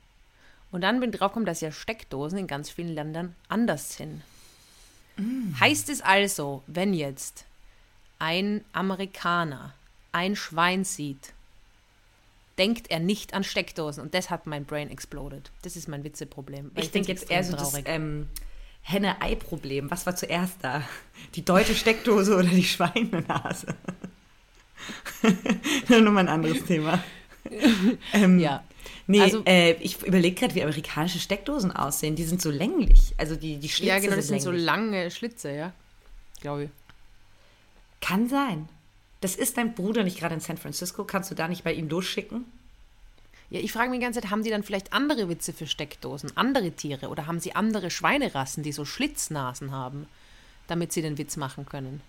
[0.70, 4.22] Und dann bin ich drauf gekommen, dass ja Steckdosen in ganz vielen Ländern anders sind.
[5.60, 7.46] Heißt es also, wenn jetzt
[8.18, 9.72] ein Amerikaner
[10.12, 11.32] ein Schwein sieht,
[12.58, 15.50] denkt er nicht an Steckdosen und das hat mein Brain exploded.
[15.62, 16.70] Das ist mein Witzeproblem.
[16.74, 18.28] weil Ich denke jetzt eher so das ähm,
[18.82, 19.90] Henne-Ei-Problem.
[19.90, 20.82] Was war zuerst da?
[21.34, 23.74] Die deutsche Steckdose oder die Schweinenase?
[25.88, 27.02] Nur mal ein anderes Thema.
[28.12, 28.62] ähm, Ja.
[29.08, 32.16] Nee, Also- äh, ich überlege gerade, wie amerikanische Steckdosen aussehen.
[32.16, 33.14] Die sind so länglich.
[33.18, 34.66] Also die, die Schlitze Ja, genau, das sind so länglich.
[34.66, 35.72] lange Schlitze, ja.
[36.40, 36.70] Glaube ich.
[38.00, 38.68] Kann sein.
[39.20, 41.04] Das ist dein Bruder nicht gerade in San Francisco.
[41.04, 42.44] Kannst du da nicht bei ihm losschicken?
[43.48, 46.36] Ja, ich frage mich die ganze Zeit, haben die dann vielleicht andere Witze für Steckdosen,
[46.36, 50.08] andere Tiere oder haben sie andere Schweinerassen, die so Schlitznasen haben,
[50.66, 52.00] damit sie den Witz machen können?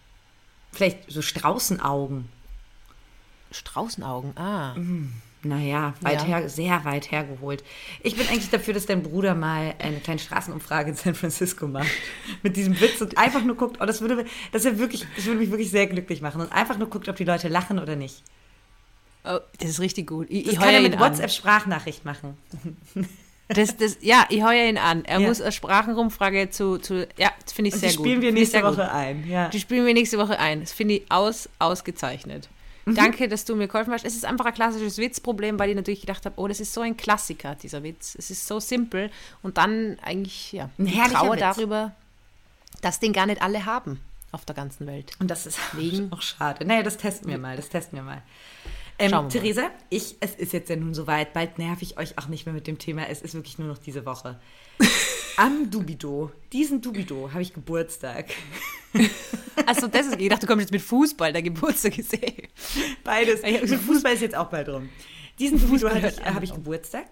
[0.72, 2.28] Vielleicht so Straußenaugen.
[3.52, 4.76] Straußenaugen, ah.
[5.44, 6.26] Naja, weit Ja.
[6.26, 7.64] her, sehr weit hergeholt.
[8.04, 11.88] Ich bin eigentlich dafür, dass dein Bruder mal eine kleine Straßenumfrage in San Francisco macht.
[12.44, 15.40] Mit diesem Witz und einfach nur guckt, oh, das würde, das wäre wirklich, das würde
[15.40, 16.42] mich wirklich sehr glücklich machen.
[16.42, 18.24] Und einfach nur guckt, ob die Leute lachen oder nicht.
[19.26, 20.28] Oh, das ist richtig gut.
[20.30, 21.00] Ich, Das ich kann er mit.
[21.00, 22.38] WhatsApp-Sprachnachricht machen.
[23.50, 25.06] Das, das, ja, ich heuer ihn an.
[25.06, 25.28] Er Ja.
[25.30, 28.06] muss eine Sprachenrumfrage zu, zu ja, das finde ich Und sehr die gut.
[28.06, 28.72] spielen wir nächste sehr gut.
[28.78, 29.26] Woche ein.
[29.26, 29.48] Ja.
[29.48, 30.60] Die spielen wir nächste Woche ein.
[30.60, 32.50] Das finde ich aus, ausgezeichnet.
[32.88, 32.96] Mhm.
[32.96, 34.06] Danke, dass du mir geholfen hast.
[34.06, 36.82] Es ist einfach ein klassisches Witzproblem, weil ich natürlich gedacht habe, oh, das ist so
[36.82, 38.16] ein Klassiker, dieser Witz.
[38.18, 39.12] Es ist so simpel.
[39.44, 41.40] Und dann eigentlich, ja, Ein Trauer Witz.
[41.42, 41.92] darüber,
[42.82, 44.00] dass den gar nicht alle haben
[44.32, 45.12] auf der ganzen Welt.
[45.20, 46.66] Und das ist Wegen- auch schade.
[46.66, 47.58] Naja, das testen wir mal.
[47.58, 48.22] Das testen wir mal.
[49.00, 49.30] Ähm, wir mal.
[49.30, 51.34] Theresa, ich, es ist jetzt ja nun soweit.
[51.34, 53.08] Bald nerv ich euch auch nicht mehr mit dem Thema.
[53.10, 54.40] Es ist wirklich nur noch diese Woche.
[55.38, 58.26] Am Dubido, diesen Dubido, habe ich Geburtstag.
[59.68, 62.48] Also das ist, ich dachte, du kommst jetzt mit Fußball, der Geburtstag gesehen.
[63.04, 63.44] Beides.
[63.44, 64.90] Also Fußball ist jetzt auch bald rum.
[65.38, 67.06] Diesen Dubido Fußball habe ich, habe ich Geburtstag.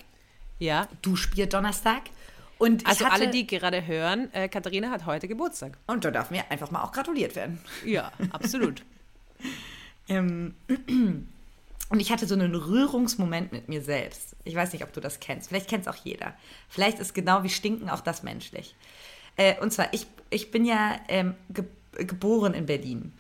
[0.58, 2.02] Ja, Du spielst Donnerstag.
[2.58, 5.78] Und also hatte, alle, die gerade hören, äh, Katharina hat heute Geburtstag.
[5.86, 7.60] Und da darf mir einfach mal auch gratuliert werden.
[7.86, 8.84] Ja, absolut.
[10.08, 10.54] Ähm,
[11.90, 14.36] und ich hatte so einen Rührungsmoment mit mir selbst.
[14.44, 15.50] Ich weiß nicht, ob du das kennst.
[15.50, 16.34] Vielleicht kennt es auch jeder.
[16.68, 18.76] Vielleicht ist genau wie Stinken auch das menschlich.
[19.38, 21.66] Äh, und zwar, ich, ich bin ja ähm, ge
[21.98, 23.14] geboren in Berlin.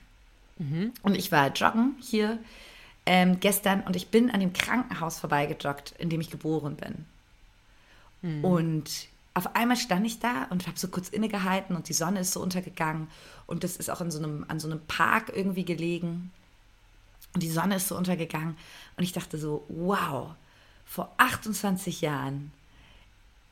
[1.02, 2.40] Und ich war joggen hier
[3.06, 7.06] ähm, gestern und ich bin an dem Krankenhaus vorbeigejoggt, in dem ich geboren bin.
[8.22, 8.44] Mhm.
[8.44, 12.34] Und auf einmal stand ich da und habe so kurz innegehalten und die Sonne ist
[12.34, 13.08] so untergegangen
[13.48, 16.32] und das ist auch in so einem, an so einem Park irgendwie gelegen
[17.36, 18.58] und die Sonne ist so untergegangen.
[18.96, 20.34] Und ich dachte so, wow,
[20.86, 22.52] vor 28 Jahren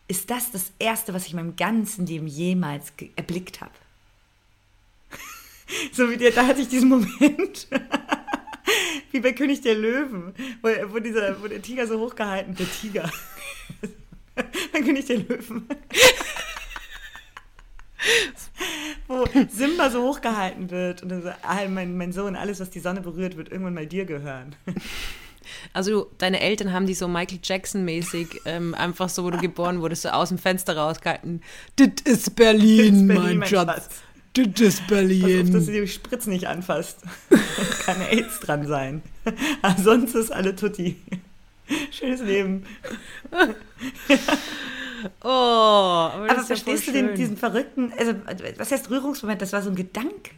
[0.08, 3.74] ist das das Erste, was ich in meinem ganzen Leben jemals erblickt habe.
[5.92, 7.68] so wie der, da hatte ich diesen Moment,
[9.12, 13.12] wie bei König der Löwen, wo, wo, dieser, wo der Tiger so hochgehalten, der Tiger,
[14.72, 15.68] bei König der Löwen,
[19.14, 22.80] wo Simba so hochgehalten wird und dann so, ah, mein, mein Sohn, alles, was die
[22.80, 24.56] Sonne berührt, wird irgendwann mal dir gehören.
[25.74, 30.04] Also deine Eltern haben dich so Michael Jackson-mäßig ähm, einfach so, wo du geboren wurdest,
[30.04, 31.42] so aus dem Fenster rausgehalten.
[31.76, 33.90] Das ist Berlin, Berlin, mein mein Schatz.
[34.34, 35.66] Das ist Pass auf, dass du Berlin.
[35.68, 37.02] die Spritz nicht anfasst.
[37.86, 39.02] Kann AIDS dran sein.
[39.84, 40.96] Sonst ist alle Tutti.
[41.92, 42.66] Schönes Leben.
[45.22, 48.14] Oh, aber, das Aber ist ja verstehst du den, diesen verrückten, also
[48.56, 49.42] was heißt Rührungsmoment?
[49.42, 50.32] Das war so ein Gedanke.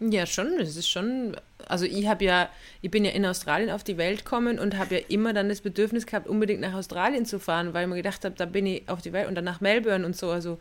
[0.00, 0.58] Ja, schon.
[0.58, 1.36] Das ist schon.
[1.66, 2.48] Also ich habe ja,
[2.82, 5.60] ich bin ja in Australien auf die Welt gekommen und habe ja immer dann das
[5.62, 8.88] Bedürfnis gehabt, unbedingt nach Australien zu fahren, weil ich mir gedacht habe, da bin ich
[8.88, 10.30] auf die Welt und dann nach Melbourne und so.
[10.30, 10.58] Also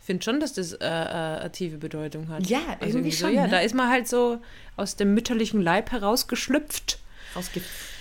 [0.00, 2.46] ich finde schon, dass das äh, äh, eine tiefe Bedeutung hat.
[2.46, 3.50] Ja, also irgendwie so, schon, Ja, ne?
[3.50, 4.40] da ist man halt so
[4.76, 6.98] aus dem mütterlichen Leib herausgeschlüpft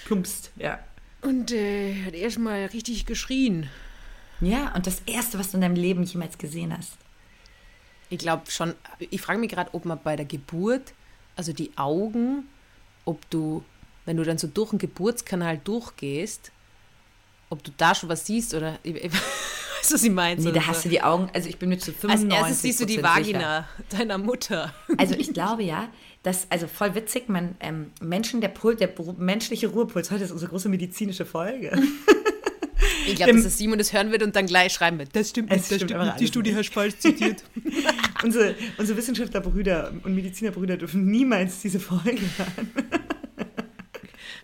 [0.05, 0.79] Rausgeplumpst, ja.
[1.21, 3.69] und äh, hat erstmal richtig geschrien.
[4.41, 6.97] Ja, und das Erste, was du in deinem Leben jemals gesehen hast.
[8.09, 10.93] Ich glaube schon, ich frage mich gerade, ob man bei der Geburt,
[11.35, 12.47] also die Augen,
[13.05, 13.63] ob du,
[14.05, 16.51] wenn du dann so durch den Geburtskanal durchgehst,
[17.49, 19.11] ob du da schon was siehst oder, ich, ich,
[19.85, 20.41] weißt du, was ich meine?
[20.41, 22.81] Nee, da hast du die Augen, also ich bin mir zu Als 95 erstes siehst
[22.81, 24.73] du die Vagina deiner Mutter.
[24.97, 25.89] Also ich glaube ja,
[26.23, 30.49] dass, also voll witzig, man, ähm, Menschen, der, Pul der menschliche Ruhepuls, heute ist unsere
[30.49, 31.71] große medizinische Folge.
[33.07, 35.15] Ich glaube, dass das Simon das hören wird und dann gleich schreiben wird.
[35.15, 36.19] Das stimmt Es nicht, das stimmt stimmt nicht.
[36.19, 37.43] Die Studie hast falsch zitiert.
[38.23, 42.71] unsere, unsere Wissenschaftlerbrüder und Medizinerbrüder dürfen niemals diese Folge hören.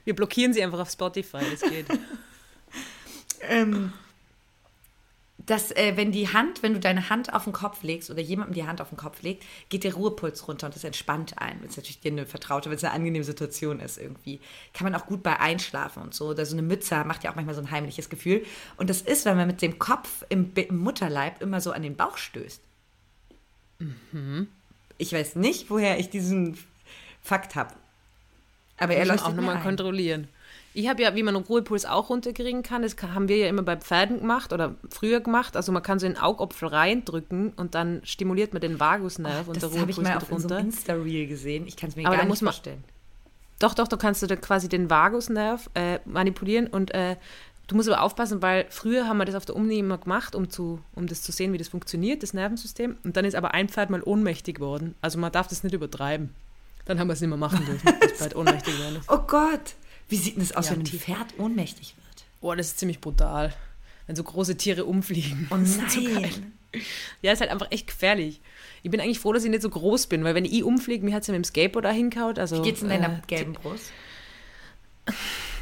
[0.03, 1.85] Wir blockieren sie einfach auf Spotify, das geht.
[3.49, 3.91] Ähm,
[5.51, 8.53] dass, äh, wenn die Hand, wenn du deine Hand auf den Kopf legst oder jemandem
[8.53, 11.59] die Hand auf den Kopf legt, geht der Ruhepuls runter und das entspannt ein.
[11.59, 14.39] Wenn es natürlich dir eine vertraute, wenn es eine angenehme Situation ist irgendwie.
[14.73, 16.29] Kann man auch gut bei einschlafen und so.
[16.29, 18.45] Oder so eine Mütze macht ja auch manchmal so ein heimliches Gefühl.
[18.77, 21.97] Und das ist, wenn man mit dem Kopf im, im Mutterleib immer so an den
[21.97, 22.61] Bauch stößt.
[24.97, 26.57] Ich weiß nicht, woher ich diesen
[27.21, 27.73] Fakt habe.
[28.77, 30.29] Aber er leuchtet auch nochmal kontrollieren.
[30.73, 33.61] Ich habe ja, wie man einen Ruhepuls auch runterkriegen kann, das haben wir ja immer
[33.63, 35.57] bei Pferden gemacht oder früher gemacht.
[35.57, 39.61] Also man kann so in den Augapfel reindrücken und dann stimuliert man den Vagusnerv und
[39.61, 40.57] der Das habe ich Ruhepuls mal auf so runter.
[40.57, 41.67] einem Insta-Reel gesehen.
[41.67, 42.83] Ich kann es mir Aber gar nicht vorstellen.
[43.59, 47.15] Doch, doch, da kannst du da quasi den Vagusnerv äh, manipulieren und äh,
[47.67, 50.49] du musst aber aufpassen, weil früher haben wir das auf der Uni immer gemacht, um,
[50.49, 52.97] zu, um das zu sehen, wie das funktioniert, das Nervensystem.
[53.03, 54.95] Und dann ist aber ein Pferd mal ohnmächtig geworden.
[55.01, 56.33] Also man darf das nicht übertreiben.
[56.85, 59.11] Dann haben wir es nicht mehr machen dürfen, das Pferd ohnmächtig geworden ist.
[59.11, 59.75] Oh Gott,
[60.11, 60.85] wie sieht denn das aus, Ja, wenn ein.
[60.85, 62.25] Pferd ohnmächtig wird?
[62.41, 63.53] Oh, das ist ziemlich brutal.
[64.07, 65.47] Wenn so große Tiere umfliegen.
[65.51, 66.53] Oh nein.
[67.21, 68.39] Ja, ist halt einfach echt gefährlich.
[68.83, 71.13] Ich bin eigentlich froh, dass ich nicht so groß bin, weil wenn ich umfliege, mir
[71.13, 72.39] hat es ja mit dem Skateboard da hingehaut.
[72.39, 73.91] Also, Wie geht's in deiner äh, gelben Brust?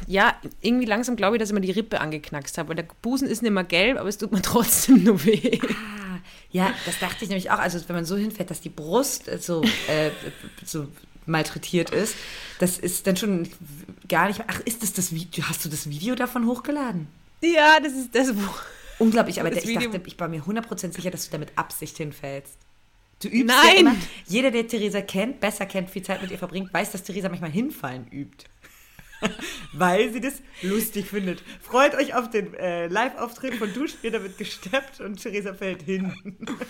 [0.06, 2.70] Ja, irgendwie langsam glaube ich, dass ich mir die Rippe angeknackst habe.
[2.70, 5.58] Weil der Busen ist nicht mehr gelb, aber es tut mir trotzdem nur weh.
[5.62, 6.18] Ah,
[6.50, 7.58] ja, das dachte ich nämlich auch.
[7.58, 10.10] Also wenn man so hinfällt, dass die Brust so, äh,
[10.64, 10.88] so
[11.30, 12.14] malträtiert ist,
[12.58, 13.48] das ist dann schon
[14.08, 14.46] gar nicht mehr.
[14.50, 15.44] Ach, ist das das Video?
[15.48, 17.06] Hast du das Video davon hochgeladen?
[17.42, 18.40] Ja, das ist das, wo.
[18.98, 21.56] Unglaublich, aber Das ich Video- dachte, ich war mir 100% sicher, dass du da mit
[21.56, 22.52] Absicht hinfällst.
[23.22, 23.74] Du übst Nein!
[23.74, 23.96] ja immer.
[24.26, 27.50] Jeder, der Theresa kennt, besser kennt, viel Zeit mit ihr verbringt, weiß, dass Theresa manchmal
[27.50, 28.44] hinfallen übt.
[29.72, 31.42] Weil sie das lustig findet.
[31.60, 36.12] Freut euch auf den äh, Live-Auftritt von Duschbier, da wird gesteppt und Theresa fällt hin.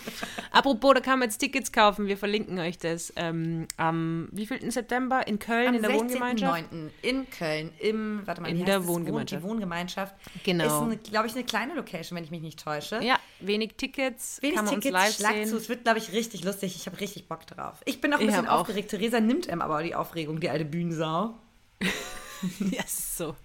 [0.51, 2.07] Apropos, da kann man jetzt Tickets kaufen.
[2.07, 3.11] Wir verlinken euch das.
[3.15, 6.63] Ähm, am wievielten September in Köln Am in der Wohngemeinschaft.
[6.71, 6.89] 16.09.
[7.01, 8.87] in Köln, im, warte mal, In der es?
[8.87, 9.43] Wohn- Wohngemeinschaft.
[9.43, 10.15] Die Wohngemeinschaft.
[10.43, 10.89] Genau.
[10.89, 13.01] Ist, glaube ich, eine kleine Location, wenn ich mich nicht täusche.
[13.03, 14.41] Ja, wenig Tickets.
[14.41, 15.47] Wenig kann man Tickets, uns live schlag sehen.
[15.47, 15.57] zu.
[15.57, 16.75] Es wird, glaube ich, richtig lustig.
[16.75, 17.79] Ich habe richtig Bock drauf.
[17.85, 18.61] Ich bin auch ein Ich bisschen hab auch.
[18.61, 18.89] aufgeregt.
[18.91, 21.35] Theresa nimmt ihm aber die Aufregung, die alte Bühnensau.
[22.71, 23.35] Ja, so.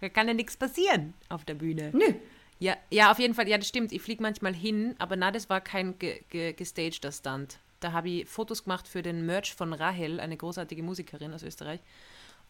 [0.00, 1.90] Da kann ja nichts passieren auf der Bühne.
[1.92, 2.14] Nö.
[2.58, 3.92] Ja, ja, auf jeden Fall, ja, das stimmt.
[3.92, 7.58] Ich fliege manchmal hin, aber na, das war kein ge ge gestagter Stunt.
[7.80, 11.80] Da habe ich Fotos gemacht für den Merch von Rahel, eine großartige Musikerin aus Österreich.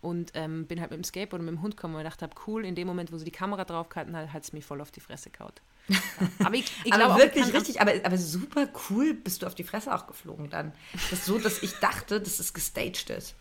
[0.00, 2.34] Und ähm, bin halt mit dem Skateboard und mit dem Hund gekommen und gedacht habe,
[2.46, 4.90] cool, in dem Moment, wo sie die Kamera draufgehalten hat, hat es mich voll auf
[4.90, 5.62] die Fresse gehaut.
[5.88, 5.96] Ja.
[6.44, 9.94] Aber ich, ich glaube wirklich richtig, aber, aber super cool bist du auf die Fresse
[9.94, 10.72] auch geflogen dann.
[10.92, 13.34] Das ist so, dass ich dachte, dass es gestaged ist.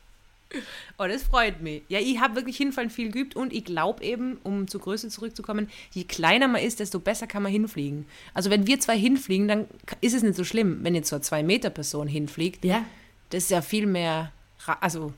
[0.99, 1.83] Oh, das freut mich.
[1.89, 5.69] Ja, ich habe wirklich hinfallen viel geübt und ich glaube eben, um zur Größe zurückzukommen,
[5.91, 8.05] je kleiner man ist, desto besser kann man hinfliegen.
[8.33, 9.67] Also wenn wir zwei hinfliegen, dann
[10.01, 12.63] ist es nicht so schlimm, wenn jetzt so eine Zwei-Meter-Person hinfliegt.
[12.63, 12.85] Ja.
[13.31, 14.31] Das ist ja viel mehr,
[14.79, 15.13] also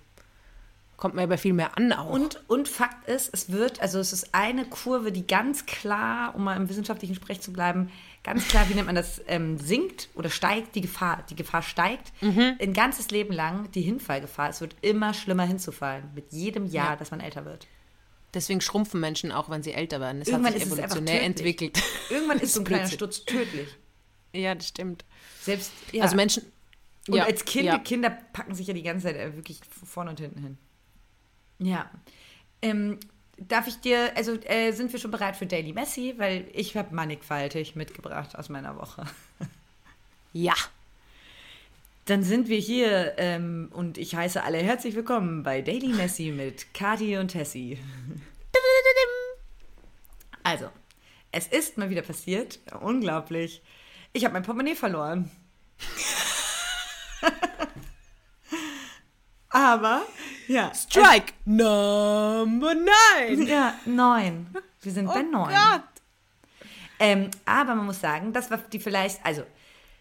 [0.98, 2.10] kommt man ja bei viel mehr an auch.
[2.10, 6.45] Und, und Fakt ist, es wird, also es ist eine Kurve, die ganz klar, um
[6.45, 7.91] mal im wissenschaftlichen Sprech zu bleiben,
[8.26, 11.24] ganz klar, wie nennt man das, ähm, sinkt oder steigt die Gefahr.
[11.30, 14.50] Die Gefahr steigt ein ganzes Leben lang, die Hinfallgefahr.
[14.50, 16.96] Es wird immer schlimmer hinzufallen, mit jedem Jahr, Ja.
[16.98, 17.68] dass man älter wird.
[18.34, 20.20] Deswegen schrumpfen Menschen auch, wenn sie älter werden.
[20.20, 21.82] Das Irgendwann hat sich evolutionär entwickelt.
[22.10, 22.88] Irgendwann ist so ein kleiner.
[22.88, 23.70] Sturz tödlich.
[24.34, 25.06] Ja, das stimmt.
[25.42, 26.04] Selbst, ja.
[26.04, 26.44] Also Menschen.
[27.08, 27.78] Und ja, als Kind, ja.
[27.78, 30.58] Kinder packen sich ja die ganze Zeit äh, wirklich vorne und hinten hin.
[31.60, 31.90] Ja.
[32.62, 33.00] Ähm,
[33.38, 36.15] darf ich dir, also äh, sind wir schon bereit für Daily Messi?
[36.17, 39.06] Weil ich habe mannigfaltig mitgebracht aus meiner Woche.
[40.38, 40.54] Ja.
[42.04, 46.74] Dann sind wir hier ähm, und ich heiße alle herzlich willkommen bei Daily Messi mit
[46.74, 47.80] Kati und Tessie.
[50.43, 50.69] Also,
[51.32, 52.60] es ist mal wieder passiert.
[52.80, 53.63] Unglaublich.
[54.13, 55.32] Ich habe mein Portemonnaie verloren.
[59.56, 60.02] Aber,
[60.50, 60.74] ja.
[60.74, 63.44] Strike Number nine.
[63.46, 64.48] Ja, neun.
[64.82, 65.50] Wir sind bei Oh neun.
[65.50, 65.82] Gott.
[67.00, 69.44] Ähm, aber man muss sagen, das war die vielleicht, also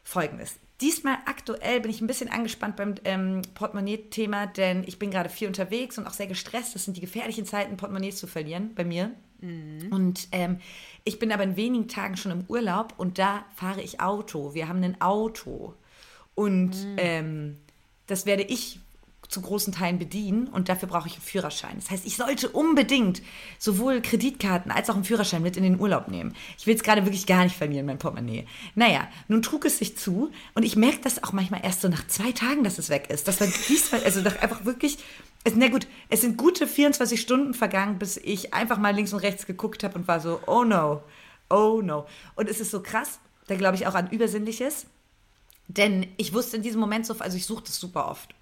[0.03, 0.57] folgendes.
[0.81, 5.47] Diesmal aktuell bin ich ein bisschen angespannt beim ähm, Portemonnaie-Thema, denn ich bin gerade viel
[5.47, 6.75] unterwegs und auch sehr gestresst.
[6.75, 9.13] Das sind die gefährlichen Zeiten, Portemonnaies zu verlieren bei mir.
[9.91, 10.59] Und ähm,
[11.05, 14.55] ich bin aber in wenigen Tagen schon im Urlaub und da fahre ich Auto.
[14.55, 15.75] Wir haben ein Auto.
[16.35, 17.59] Und ähm,
[18.07, 18.81] das werde ich
[19.29, 21.77] zu großen Teilen bedienen und dafür brauche ich einen Führerschein.
[21.77, 23.23] Das heißt, ich sollte unbedingt
[23.59, 26.35] sowohl Kreditkarten als auch einen Führerschein mit in den Urlaub nehmen.
[26.59, 28.47] Ich will es gerade wirklich gar nicht verlieren, mein Portemonnaie.
[28.75, 32.07] Naja, nun trug es sich zu und ich merke das auch manchmal erst so nach
[32.07, 33.27] zwei Tagen, dass es weg ist.
[33.29, 34.99] Das war diesmal, also nach einfach wirklich,
[35.45, 39.21] es, na gut, es sind gute 24 Stunden vergangen, bis ich einfach mal links und
[39.21, 41.03] rechts geguckt habe und war so, oh no,
[41.51, 42.07] oh no.
[42.35, 44.87] Und es ist so krass, da glaube ich auch an Übersinnliches,
[45.69, 48.35] denn ich wusste in diesem Moment so, also ich suche das super oft.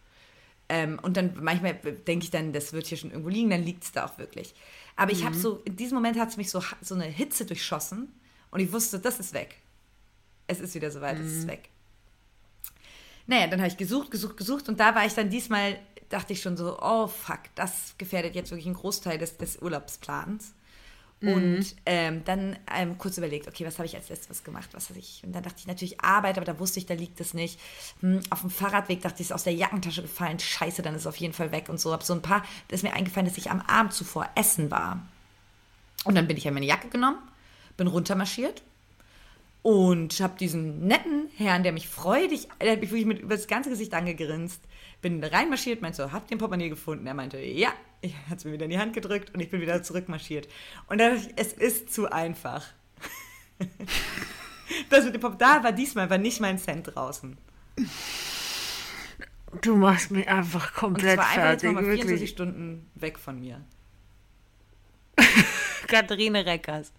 [0.73, 3.85] Ähm, und dann manchmal denke ich dann, das wird hier schon irgendwo liegen, dann liegt
[3.85, 4.55] es da auch wirklich.
[4.97, 8.11] Aber ich habe so, in diesem Moment hat es mich so, so eine Hitze durchschossen
[8.51, 9.57] und ich wusste, das ist weg.
[10.47, 11.69] Es ist wieder soweit, es ist weg.
[13.27, 16.41] Naja, dann habe ich gesucht, gesucht, gesucht und da war ich dann diesmal, dachte ich
[16.41, 20.55] schon so, oh fuck, das gefährdet jetzt wirklich einen Großteil des, des Urlaubsplans.
[21.23, 24.71] Und ähm, dann ähm, kurz überlegt, okay, was habe ich als letztes gemacht?
[24.73, 25.23] Was habe ich?
[25.25, 27.61] Und dann dachte ich natürlich Arbeit, aber da wusste ich, da liegt es nicht.
[28.01, 30.39] Hm, auf dem Fahrradweg dachte ich, ist aus der Jackentasche gefallen.
[30.39, 31.93] Scheiße, dann ist es auf jeden Fall weg und so.
[31.93, 35.07] Hab so ein paar, da ist mir eingefallen, dass ich am Abend zuvor essen war.
[36.05, 37.19] Und dann bin ich ja meine Jacke genommen,
[37.77, 38.63] bin runtermarschiert
[39.63, 43.47] und habe diesen netten Herrn, der mich freudig, der hat mich wirklich mit über das
[43.47, 44.61] ganze Gesicht angegrinst,
[45.01, 47.07] bin reinmarschiert, meinte so, habt ihr ein Portemonnaie gefunden?
[47.07, 47.73] Er meinte, ja.
[48.05, 50.49] Er hat es mir wieder in die Hand gedrückt und ich bin wieder zurückmarschiert.
[50.89, 52.67] Und da dachte ich, es ist zu einfach.
[54.91, 57.39] das mit dem Pop da war diesmal war nicht mein Cent draußen.
[59.61, 61.67] Du machst mich einfach Und komplett war einfach jetzt fertig.
[61.67, 62.31] nochmal 24 Wirklich.
[62.31, 63.61] Stunden weg von mir.
[65.87, 66.93] Katharine Reckers.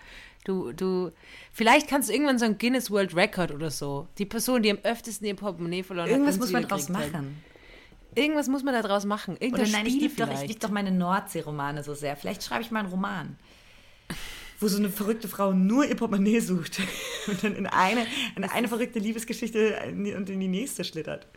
[0.44, 1.12] Du, du,
[1.54, 4.08] vielleicht kannst du irgendwann so ein Guinness World Record oder so.
[4.18, 6.40] Die Person, die am öftesten ihr Portemonnaie verloren Irgendwas hat.
[6.42, 6.90] muss und man draus hat.
[6.90, 7.44] machen.
[8.16, 9.38] Irgendwas muss man da draus machen.
[9.38, 10.48] Oder nein, ich Spiel liebe doch, ich vielleicht.
[10.50, 12.16] lieb doch meine Nordsee-Romane so sehr.
[12.16, 13.38] Vielleicht schreibe ich mal einen Roman,
[14.60, 16.80] wo so eine verrückte Frau nur ihr Portemonnaie sucht
[17.28, 21.28] und dann in eine, in eine verrückte Liebesgeschichte und in die nächste schlittert.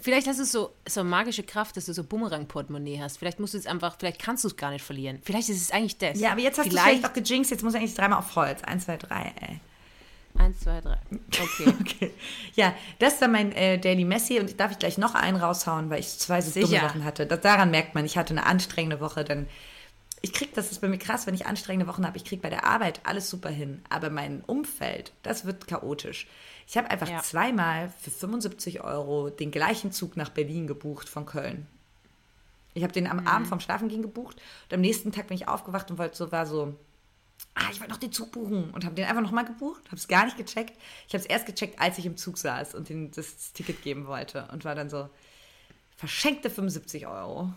[0.00, 3.18] Vielleicht hast du so, so magische Kraft, dass du so Bumerang-Portemonnaie hast.
[3.18, 5.20] Vielleicht musst du es einfach, vielleicht kannst du es gar nicht verlieren.
[5.22, 6.18] Vielleicht ist es eigentlich das.
[6.18, 7.50] Ja, aber jetzt hast du es vielleicht auch gejinxt.
[7.50, 8.62] Jetzt muss ich eigentlich dreimal auf Holz.
[8.62, 9.60] Eins, zwei, drei, ey.
[10.38, 10.98] Eins, zwei, drei.
[11.10, 11.74] Okay.
[11.80, 12.12] Okay.
[12.54, 16.00] Ja, das war mein äh, Daily Messi und darf ich gleich noch einen raushauen, weil
[16.00, 16.82] ich zwei so dumme.
[16.82, 17.26] Wochen hatte.
[17.26, 19.48] Das, daran merkt man, ich hatte eine anstrengende Woche, denn
[20.22, 22.50] ich krieg, das ist bei mir krass, wenn ich anstrengende Wochen habe, ich krieg bei
[22.50, 26.26] der Arbeit alles super hin, aber mein Umfeld, das wird chaotisch.
[26.70, 27.20] Ich habe einfach Ja.
[27.20, 31.66] zweimal für 75 Euro den gleichen Zug nach Berlin gebucht von Köln.
[32.74, 34.36] Ich habe den am Abend vom Schlafengehen gebucht
[34.68, 36.76] und am nächsten Tag bin ich aufgewacht und wollte so, war so,
[37.54, 40.06] ah, ich wollte noch den Zug buchen und habe den einfach nochmal gebucht, habe es
[40.06, 40.78] gar nicht gecheckt.
[41.08, 44.06] Ich habe es erst gecheckt, als ich im Zug saß und den, das Ticket geben
[44.06, 45.10] wollte und war dann so,
[45.96, 47.52] verschenkte 75 Euro.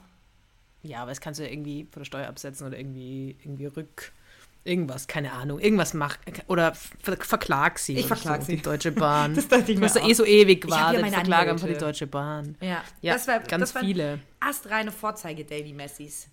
[0.81, 4.11] Ja, aber das kannst du ja irgendwie von der Steuer absetzen oder irgendwie, irgendwie rück.
[4.65, 5.59] Irgendwas, keine Ahnung.
[5.59, 6.17] Irgendwas mach.
[6.47, 7.97] Oder ver verklag sie.
[7.97, 8.55] Ich verklag so, sie.
[8.57, 9.35] Die Deutsche Bahn.
[9.35, 10.07] Das dachte ich du mir auch.
[10.09, 11.73] eh so ewig hab ja Verklage einfach die.
[11.77, 12.55] Deutsche Bahn.
[12.61, 14.19] Ja, Ja, das war ganz das waren viele.
[14.39, 16.29] Astreine Vorzeige-Daily-Messis.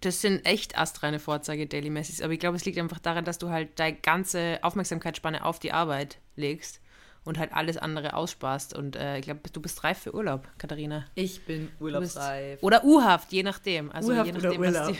[0.00, 3.38] Das sind echt astreine Vorzeige Daily Messis, aber ich glaube, es liegt einfach daran, dass
[3.38, 6.80] du halt deine ganze Aufmerksamkeitsspanne auf die Arbeit legst
[7.24, 8.74] und halt alles andere aussparst.
[8.76, 11.04] Und äh, ich glaube, du bist reif für Urlaub, Katharina.
[11.16, 12.62] Ich bin urlaubsreif.
[12.62, 13.90] Oder U-Haft, je nachdem.
[13.90, 14.98] Also U-Haft je nachdem, was die,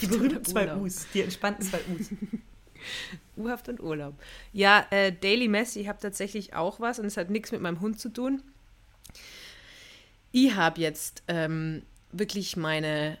[0.00, 0.74] Die berühmten zwei.
[0.76, 2.10] U's, die entspannten zwei U's.
[3.36, 4.14] U-Haft und Urlaub.
[4.52, 7.80] Ja, äh, Daily Mess, ich habe tatsächlich auch was und es hat nichts mit meinem
[7.80, 8.42] Hund zu tun.
[10.32, 13.18] Ich habe jetzt ähm, wirklich meine,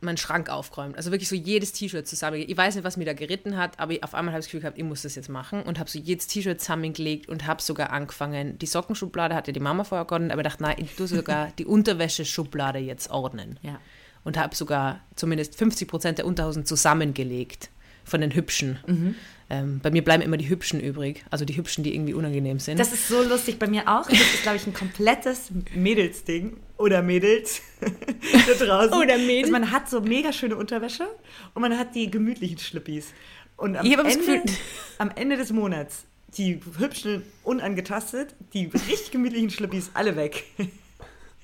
[0.00, 0.96] meinen Schrank aufgeräumt.
[0.96, 2.44] Also wirklich so jedes T-Shirt zusammen.
[2.46, 4.50] Ich weiß nicht, was mir da geritten hat, aber ich, auf einmal habe ich das
[4.50, 7.62] Gefühl gehabt, ich muss das jetzt machen und habe so jedes T-Shirt zusammengelegt und habe
[7.62, 8.58] sogar angefangen.
[8.58, 11.66] Die Sockenschublade hatte die Mama vorher geordnet, aber ich dachte, nein, ich tue sogar die
[11.66, 13.80] Unterwäscheschublade jetzt ordnen Ja.
[14.24, 17.70] Und habe sogar zumindest 50 Prozent der Unterhosen zusammengelegt
[18.04, 18.78] von den hübschen.
[18.86, 19.14] Mhm.
[19.48, 22.78] Ähm, bei mir bleiben immer die hübschen übrig, also die hübschen, die irgendwie unangenehm sind.
[22.78, 24.06] Das ist so lustig bei mir auch.
[24.06, 26.56] Das ist, glaube ich, ein komplettes Mädelsding.
[26.76, 28.92] Oder Mädels da draußen.
[28.94, 29.48] Oder Mädels.
[29.48, 31.06] Also man hat so mega schöne Unterwäsche
[31.54, 33.08] und man hat die gemütlichen Schlippis.
[33.56, 34.42] Und am, Ende,
[34.98, 36.06] am Ende des Monats
[36.36, 40.44] die hübschen unangetastet, die richtig gemütlichen Schlippis alle weg.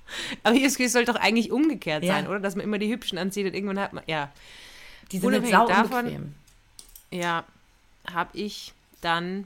[0.43, 2.15] Aber hier es soll doch eigentlich umgekehrt Ja.
[2.15, 2.41] sein, oder?
[2.41, 4.31] Dass man immer die hübschen anzieht und irgendwann hat man, ja,
[5.13, 6.35] Die sind Unabhängig sau davon- unbequem.
[7.11, 7.45] ja,
[8.13, 9.45] habe ich dann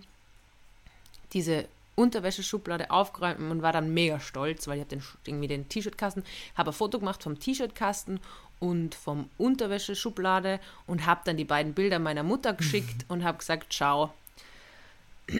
[1.32, 6.24] diese Unterwäscheschublade aufgeräumt und war dann mega stolz, weil ich habe den, irgendwie den T-Shirt-Kasten,
[6.56, 8.20] habe ein Foto gemacht vom T-Shirt-Kasten
[8.58, 13.74] und vom Unterwäscheschublade und habe dann die beiden Bilder meiner Mutter geschickt und habe gesagt,
[13.74, 14.12] schau,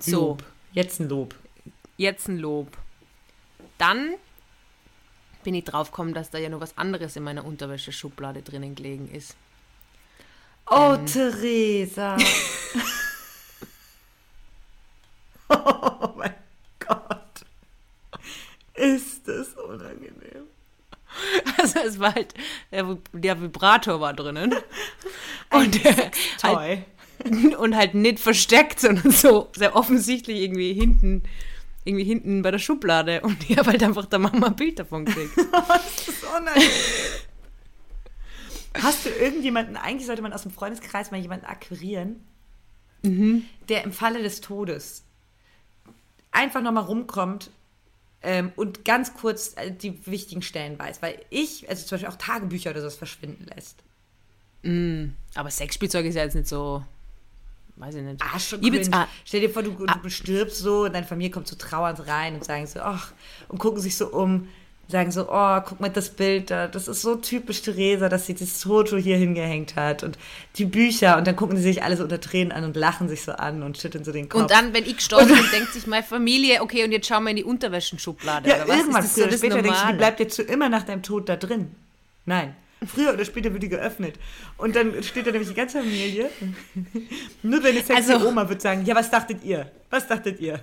[0.00, 0.44] so, Lob.
[0.72, 1.34] Jetzt ein Lob.
[1.96, 2.76] jetzt ein Lob.
[3.78, 4.14] Dann
[5.44, 9.08] bin ich drauf gekommen, dass da ja noch was anderes in meiner Unterwäscheschublade drinnen gelegen
[9.08, 9.36] ist.
[10.68, 11.06] Oh, Ähm.
[11.06, 12.16] Theresa.
[15.48, 16.34] oh mein
[16.80, 17.44] Gott.
[18.74, 20.48] Ist das unangenehm.
[21.58, 22.34] Also es war halt,
[22.72, 24.54] der, der Vibrator war drinnen.
[25.50, 26.10] Und, der,
[26.42, 26.84] halt,
[27.58, 31.22] und halt nicht versteckt, sondern so sehr offensichtlich irgendwie hinten,
[31.84, 33.20] irgendwie hinten bei der Schublade.
[33.22, 35.36] Und ich habe halt einfach der Mama ein Bild davon gekriegt.
[35.52, 36.70] das ist unangenehm.
[38.82, 42.24] Hast du irgendjemanden, eigentlich sollte man aus dem Freundeskreis mal jemanden akquirieren,
[43.68, 45.04] der im Falle des Todes
[46.32, 47.50] einfach nochmal rumkommt
[48.22, 51.02] ähm, und ganz kurz äh, die wichtigen Stellen weiß.
[51.02, 53.84] Weil ich, also zum Beispiel auch Tagebücher oder sowas verschwinden lässt.
[55.34, 56.82] Aber Sexspielzeug ist ja jetzt nicht so,
[57.76, 58.22] weiß ich nicht.
[58.22, 58.96] Ah, will's- cringe.
[58.96, 59.70] ah, Stell dir vor, du,
[60.02, 63.12] du stirbst so und deine Familie kommt so trauernd rein und sagen so, ach,
[63.48, 64.48] und gucken sich so um,
[64.88, 68.34] sagen so, oh, guck mal das Bild da, das ist so typisch Theresa, dass sie
[68.34, 70.18] das Foto hier hingehängt hat und
[70.56, 73.32] die Bücher und dann gucken sie sich alles unter Tränen an und lachen sich so
[73.32, 74.42] an und schütteln so den Kopf.
[74.42, 77.30] Und dann, wenn ich gestorben bin, denkt sich meine Familie, okay, und jetzt schauen wir
[77.30, 78.48] in die Unterwäschenschublade.
[78.48, 78.76] ja, oder was?
[78.76, 79.96] irgendwann, ist das so das später denkst du, die Normale?
[79.98, 81.70] bleibt jetzt für immer nach deinem Tod da drin.
[82.26, 82.54] Nein.
[82.86, 84.18] Früher oder später wird die geöffnet.
[84.56, 86.30] Und dann steht da nämlich die ganze Familie.
[87.42, 89.70] Nur deine sexy Also- Oma wird sagen, ja, was dachtet ihr?
[89.90, 90.60] Was dachtet ihr?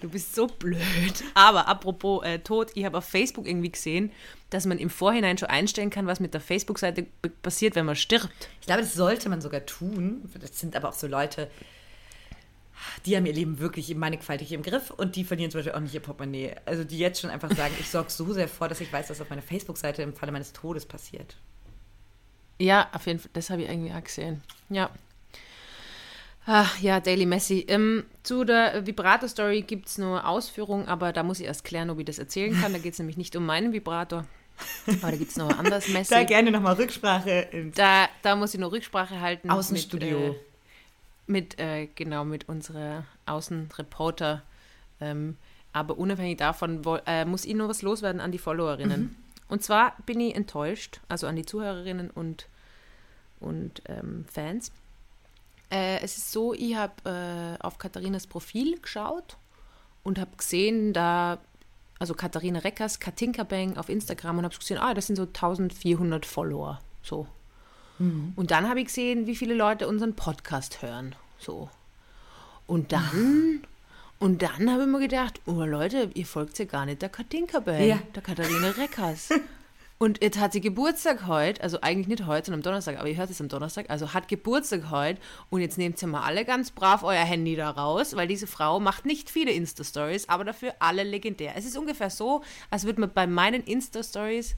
[0.00, 0.78] Du bist so blöd.
[1.34, 4.12] Aber apropos äh, Tod, ich habe auf Facebook irgendwie gesehen,
[4.50, 7.06] dass man im Vorhinein schon einstellen kann, was mit der Facebook-Seite
[7.42, 8.48] passiert, wenn man stirbt.
[8.60, 10.22] Ich glaube, das sollte man sogar tun.
[10.40, 11.50] Das sind aber auch so Leute,
[13.06, 15.94] die haben ihr Leben wirklich mannigfaltig im Griff und die verlieren zum Beispiel auch nicht
[15.94, 16.56] ihr Portemonnaie.
[16.64, 19.20] Also die jetzt schon einfach sagen, ich sorge so sehr vor, dass ich weiß, was
[19.20, 21.36] auf meiner Facebook-Seite im Falle meines Todes passiert.
[22.58, 24.42] Ja, auf jeden Fall, das habe ich irgendwie auch gesehen.
[24.70, 24.90] Ja.
[26.46, 27.64] Ach, ja, Daily Messi.
[27.68, 31.98] Ähm, zu der Vibrator-Story gibt es nur Ausführungen, aber da muss ich erst klären, ob
[31.98, 32.72] ich das erzählen kann.
[32.72, 34.26] Da geht es nämlich nicht um meinen Vibrator.
[34.86, 36.12] Aber da gibt es noch ein anderes Messi.
[36.12, 39.50] Da gerne nochmal Rücksprache Da, da muss ich noch Rücksprache halten.
[39.50, 40.18] Außenstudio.
[40.18, 40.53] Mit, äh,
[41.26, 44.42] mit äh, genau, mit unserer Außenreporter.
[45.00, 45.36] Ähm,
[45.72, 49.16] aber unabhängig davon woll- äh, muss ich noch was loswerden an die Followerinnen.
[49.48, 52.48] Und zwar bin ich enttäuscht, also an die Zuhörerinnen und,
[53.40, 54.72] und ähm, Fans.
[55.70, 59.36] Äh, es ist so, ich habe äh, auf Katharinas Profil geschaut
[60.02, 61.38] und habe gesehen, da,
[61.98, 66.24] also Katharina Reckers, Katinka Bang auf Instagram und habe gesehen, ah, das sind so 1400
[66.24, 66.80] Follower.
[67.02, 67.26] So.
[67.98, 71.14] Und dann habe ich gesehen, wie viele Leute unseren Podcast hören.
[71.38, 71.70] So.
[72.66, 73.62] Und dann,
[74.18, 77.60] und dann habe ich mir gedacht, oh Leute, ihr folgt ja gar nicht der Katinka
[77.60, 77.98] Bang, Ja.
[78.14, 79.28] der Katharina Reckers.
[79.96, 83.16] Und jetzt hat sie Geburtstag heute, also eigentlich nicht heute, sondern am Donnerstag, aber ihr
[83.16, 85.20] hört es am Donnerstag, also hat Geburtstag heute
[85.50, 88.80] und jetzt nehmt ihr mal alle ganz brav euer Handy da raus, weil diese Frau
[88.80, 91.52] macht nicht viele Insta-Stories, aber dafür alle legendär.
[91.56, 94.56] Es ist ungefähr so, als würde man bei meinen Insta-Stories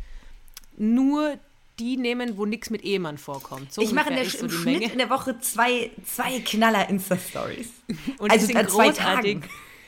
[0.79, 1.39] nur
[1.79, 3.73] die nehmen, wo nichts mit Ehemann vorkommt.
[3.73, 4.93] So ich mache in der, so im Schnitt Menge.
[4.93, 7.69] in der Woche zwei, zwei Knaller-Insta-Stories.
[8.19, 9.39] Und also die sind großartig.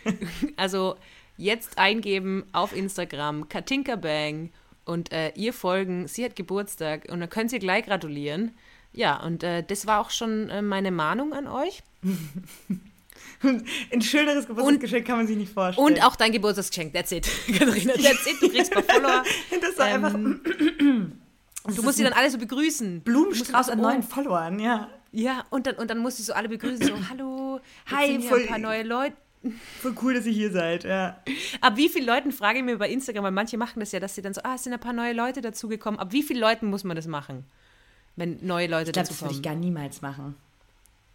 [0.56, 0.96] Also
[1.36, 4.50] jetzt eingeben auf Instagram Katinka Bang
[4.86, 6.08] und äh, ihr folgen.
[6.08, 8.52] Sie hat Geburtstag und dann könnt ihr gleich gratulieren.
[8.94, 11.82] Ja, und äh, das war auch schon äh, meine Mahnung an euch.
[13.42, 15.86] Ein schöneres Geburtstagsgeschenk kann man sich nicht vorstellen.
[15.86, 17.28] Und auch dein Geburtstagsgeschenk, that's it.
[17.46, 18.40] Katharina, that's it.
[18.40, 19.24] Du kriegst ein paar Follower.
[19.60, 21.18] das war ähm, einfach.
[21.64, 23.02] du musst sie dann alle so begrüßen.
[23.02, 24.88] Blumenstrauß an neuen Followern, ja.
[25.12, 28.46] Ja, und dann, und dann musst du so alle begrüßen, so, hallo, hi, voll, ein
[28.46, 29.16] paar neue Leute.
[29.80, 31.16] Voll cool, dass ihr hier seid, ja.
[31.60, 34.14] Ab wie vielen Leuten frage ich mir bei Instagram, weil manche machen das ja, dass
[34.14, 35.98] sie dann so, ah, es sind ein paar neue Leute dazugekommen.
[35.98, 37.44] Ab wie vielen Leuten muss man das machen,
[38.16, 39.08] wenn neue Leute ich glaub, dazukommen?
[39.08, 40.34] Das würde ich gar niemals machen.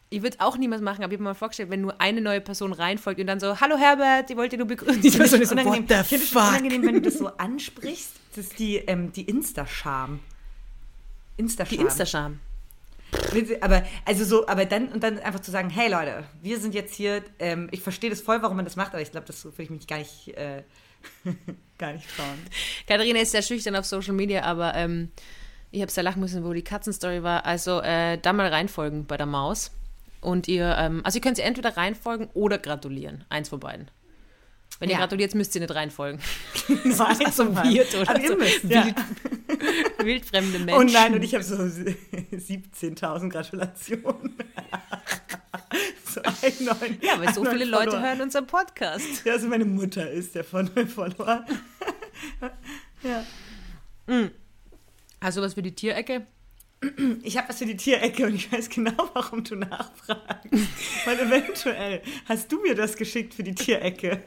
[0.09, 2.39] Ich würde auch niemals machen, aber ich habe mir mal vorgestellt, wenn nur eine neue
[2.39, 5.01] Person reinfolgt und dann so, hallo Herbert, ich wollte nur begrüßen.
[5.01, 5.89] Person ist unangenehm.
[5.89, 6.49] What the fuck?
[6.49, 8.11] unangenehm, wenn du das so ansprichst.
[8.35, 10.19] Das ist die, ähm, die Insta-Scham.
[11.37, 11.77] Insta-Scham.
[11.77, 12.39] Die Insta-Scham.
[13.61, 16.95] Aber, also so, aber dann und dann einfach zu sagen, hey Leute, wir sind jetzt
[16.95, 19.61] hier, ähm, ich verstehe das voll, warum man das macht, aber ich glaube, das würde
[19.61, 20.63] ich mich gar nicht, äh,
[21.77, 22.39] gar nicht trauen.
[22.87, 25.11] Katharina ist sehr schüchtern auf Social Media, aber ähm,
[25.73, 27.45] ich habe sehr lachen müssen, wo die Katzenstory war.
[27.45, 29.71] Also äh, da mal reinfolgen bei der Maus.
[30.21, 33.25] Und ihr, ähm, also ihr könnt sie entweder reinfolgen oder gratulieren.
[33.29, 33.89] Eins von beiden.
[34.79, 34.95] Wenn ja.
[34.95, 36.19] ihr gratuliert, müsst ihr nicht reinfolgen.
[36.83, 38.35] das ist so weird oder Aber so.
[38.35, 38.85] Müsst, ja.
[38.85, 38.95] wild,
[39.99, 40.79] wildfremde Menschen.
[40.79, 44.35] Und nein, und ich habe so 17.000 Gratulationen.
[46.05, 49.25] so ein neuen, ja, weil so viele Leute hören unseren Podcast.
[49.25, 51.45] Ja, also meine Mutter ist der von Follower.
[53.03, 53.25] ja.
[54.07, 54.31] Mhm.
[55.19, 56.27] Also was für die Tierecke?
[57.23, 60.49] Ich habe was für die Tierecke und ich weiß genau, warum du nachfragst.
[61.05, 64.23] Weil eventuell hast du mir das geschickt für die Tierecke.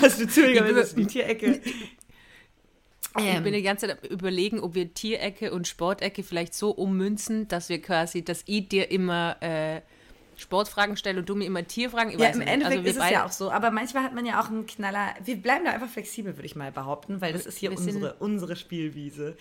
[0.00, 1.60] hast du zufälligerweise die Tierecke.
[3.16, 7.68] Ich bin die ganze Zeit überlegen, ob wir Tierecke und Sportecke vielleicht so ummünzen, dass
[7.68, 9.82] wir quasi, dass ich dir immer äh,
[10.36, 12.12] Sportfragen stelle und du mir immer Tierfragen.
[12.12, 13.50] Ich ja, im Endeffekt also ist es ja auch so.
[13.50, 15.14] Aber manchmal hat man ja auch einen Knaller.
[15.22, 18.56] Wir bleiben da einfach flexibel, würde ich mal behaupten, weil das ist hier unsere, unsere
[18.56, 19.36] Spielwiese.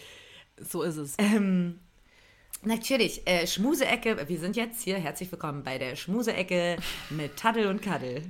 [0.59, 1.15] So ist es.
[1.17, 1.79] Ähm,
[2.63, 4.27] natürlich, äh, Schmuseecke.
[4.27, 4.97] Wir sind jetzt hier.
[4.97, 6.77] Herzlich willkommen bei der Schmuseecke
[7.09, 8.23] mit Taddel und Kaddel.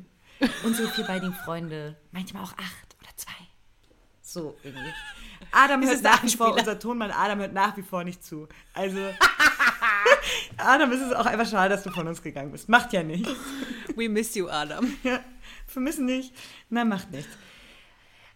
[0.64, 1.98] Unsere vier beiden Freunde.
[2.12, 3.34] Manchmal auch acht oder zwei.
[4.22, 4.94] So irgendwie.
[5.52, 8.48] Adam hört nach wie vor, unser Tonmann Adam hört nach wie vor nicht zu.
[8.74, 8.98] Also,
[10.58, 12.70] Adam, es ist auch einfach schade, dass du von uns gegangen bist.
[12.70, 13.30] Macht ja nichts.
[13.96, 14.98] We miss you, Adam.
[15.04, 15.20] Ja,
[15.68, 16.34] vermissen nicht.
[16.70, 17.32] Na, macht nichts.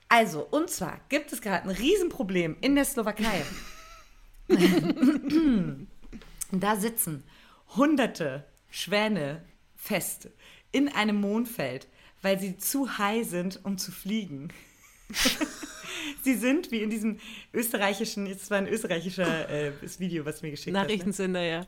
[0.09, 3.45] Also, und zwar gibt es gerade ein Riesenproblem in der Slowakei.
[6.51, 7.23] da sitzen
[7.75, 9.43] hunderte Schwäne
[9.75, 10.29] fest
[10.71, 11.87] in einem Mondfeld,
[12.21, 14.49] weil sie zu high sind, um zu fliegen.
[16.23, 17.19] sie sind, wie in diesem
[17.53, 21.45] österreichischen, jetzt war ein österreichischer äh, Video, was mir geschickt Nachrichtensender, hast.
[21.45, 21.51] Ne?
[21.51, 21.67] ja.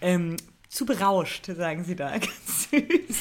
[0.00, 0.36] Ähm,
[0.68, 2.10] zu berauscht, sagen sie da.
[2.18, 3.16] Ganz süß.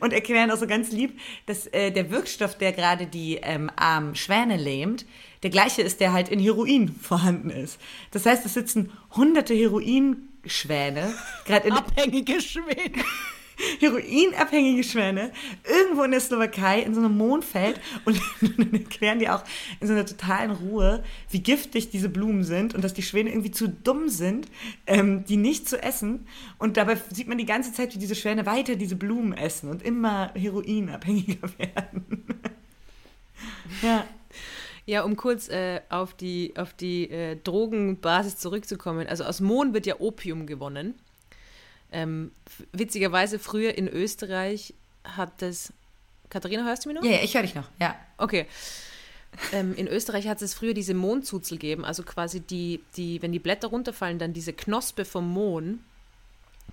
[0.00, 4.14] Und erklären auch so ganz lieb, dass äh, der Wirkstoff, der gerade die ähm, armen
[4.14, 5.06] Schwäne lähmt,
[5.44, 7.78] der gleiche ist, der halt in Heroin vorhanden ist.
[8.10, 11.14] Das heißt, es sitzen hunderte Heroinschwäne,
[11.44, 13.04] gerade in abhängige Schwäne.
[13.80, 15.32] heroinabhängige Schwäne
[15.64, 19.44] irgendwo in der Slowakei in so einem Mondfeld und dann erklären die auch
[19.80, 23.50] in so einer totalen Ruhe, wie giftig diese Blumen sind und dass die Schwäne irgendwie
[23.50, 24.48] zu dumm sind,
[24.86, 26.26] ähm, die nicht zu essen.
[26.58, 29.82] Und dabei sieht man die ganze Zeit, wie diese Schwäne weiter diese Blumen essen und
[29.82, 32.24] immer heroinabhängiger werden.
[33.82, 34.04] ja.
[34.86, 39.06] Ja, um kurz äh, auf die, auf die äh, Drogenbasis zurückzukommen.
[39.06, 40.94] Also aus Mohn wird ja Opium gewonnen.
[41.90, 42.32] Ähm,
[42.72, 44.74] witzigerweise früher in Österreich
[45.04, 45.72] hat das.
[46.28, 47.04] Katharina, hörst du mich noch?
[47.04, 47.96] Ja, ja ich höre dich noch, ja.
[48.18, 48.46] Okay.
[49.52, 53.38] Ähm, in Österreich hat es früher diese Mohnzuzel gegeben, also quasi die, die, wenn die
[53.38, 55.80] Blätter runterfallen, dann diese Knospe vom Mohn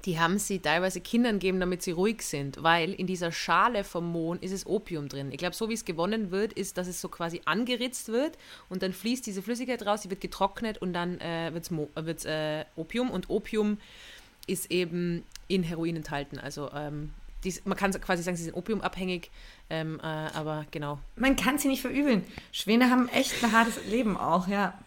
[0.06, 4.12] die haben sie teilweise Kindern gegeben, damit sie ruhig sind, weil in dieser Schale vom
[4.12, 5.32] Mohn ist es Opium drin.
[5.32, 8.38] Ich glaube, so wie es gewonnen wird, ist, dass es so quasi angeritzt wird
[8.70, 12.66] und dann fließt diese Flüssigkeit raus, die wird getrocknet und dann äh, wird es äh,
[12.76, 13.78] Opium und Opium
[14.48, 16.40] ist eben in Heroin enthalten.
[16.40, 17.12] Also ähm,
[17.44, 19.30] dies, man kann quasi sagen, sie sind opiumabhängig,
[19.70, 21.00] ähm, äh, aber genau.
[21.16, 22.24] Man kann sie nicht verübeln.
[22.52, 24.78] Schwäne haben echt ein hartes Leben auch, ja.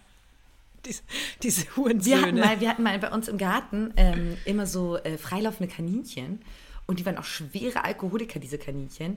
[0.84, 1.02] Diese,
[1.42, 2.04] diese Hurensöhne.
[2.04, 5.72] Wir hatten, mal, wir hatten mal bei uns im Garten ähm, immer so äh, freilaufende
[5.72, 6.40] Kaninchen.
[6.86, 9.16] Und die waren auch schwere Alkoholiker, diese Kaninchen.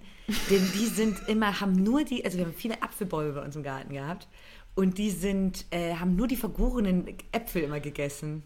[0.50, 3.64] Denn die sind immer, haben nur die, also wir haben viele Apfelbäume bei uns im
[3.64, 4.28] Garten gehabt.
[4.76, 8.44] Und die sind, äh, haben nur die vergorenen Äpfel immer gegessen.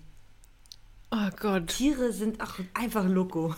[1.11, 1.67] Oh Gott.
[1.67, 3.53] Tiere sind auch einfach loco.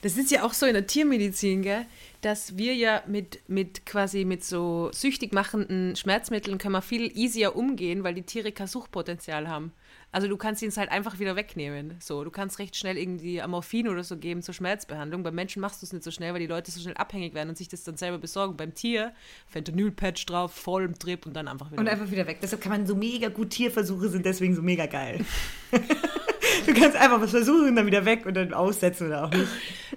[0.00, 1.86] Das ist ja auch so in der Tiermedizin, gell?
[2.20, 7.56] Dass wir ja mit, mit quasi mit so süchtig machenden Schmerzmitteln können wir viel easier
[7.56, 9.72] umgehen, weil die Tiere kein Suchtpotenzial haben.
[10.12, 11.96] Also du kannst ihn halt einfach wieder wegnehmen.
[12.00, 15.22] So, du kannst recht schnell irgendwie Morphin oder so geben zur Schmerzbehandlung.
[15.22, 17.50] Beim Menschen machst du es nicht so schnell, weil die Leute so schnell abhängig werden
[17.50, 18.56] und sich das dann selber besorgen.
[18.56, 19.12] Beim Tier
[19.48, 21.92] Fentanyl-Patch drauf, voll im Trip und dann einfach wieder Und weg.
[21.92, 22.38] einfach wieder weg.
[22.40, 25.24] Deshalb kann man so mega gut, Tierversuche sind deswegen so mega geil.
[26.66, 29.48] du kannst einfach was versuchen und dann wieder weg und dann aussetzen oder auch nicht.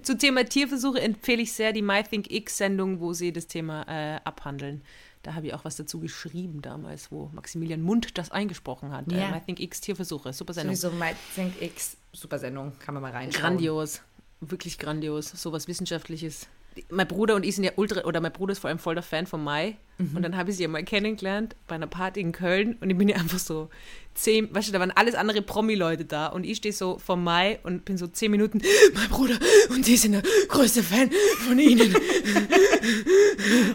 [0.02, 4.82] Zu Thema Tierversuche empfehle ich sehr die MyThinkX-Sendung, wo sie das Thema äh, abhandeln.
[5.24, 9.12] Da habe ich auch was dazu geschrieben damals, wo Maximilian Mund das eingesprochen hat.
[9.12, 9.30] Ja.
[9.30, 10.76] Äh, MyThinkX Tierversuche, super Sendung.
[10.76, 13.42] Sowieso My Think X, super Sendung, kann man mal reinschauen.
[13.42, 14.02] Grandios,
[14.40, 16.48] wirklich grandios, sowas Wissenschaftliches.
[16.90, 19.04] Mein Bruder und ich sind ja ultra, oder mein Bruder ist vor allem voll der
[19.04, 19.78] Fan von Mai.
[20.16, 22.98] Und dann habe ich sie ja mal kennengelernt bei einer Party in Köln und ich
[22.98, 23.68] bin ja einfach so
[24.14, 27.60] zehn, weißt du, da waren alles andere Promi-Leute da und ich stehe so vor Mai
[27.64, 28.62] und bin so zehn Minuten,
[28.94, 29.38] mein Bruder
[29.72, 31.12] und die sind der größte Fan
[31.46, 31.94] von ihnen.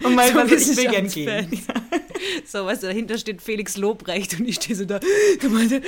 [0.02, 1.50] Und mal, So also ich will gern gehen.
[1.50, 1.84] Wissenschaftsfans.
[2.46, 4.98] So, weißt du, dahinter steht Felix Lobrecht und ich stehe so da.
[5.42, 5.82] Der meinte,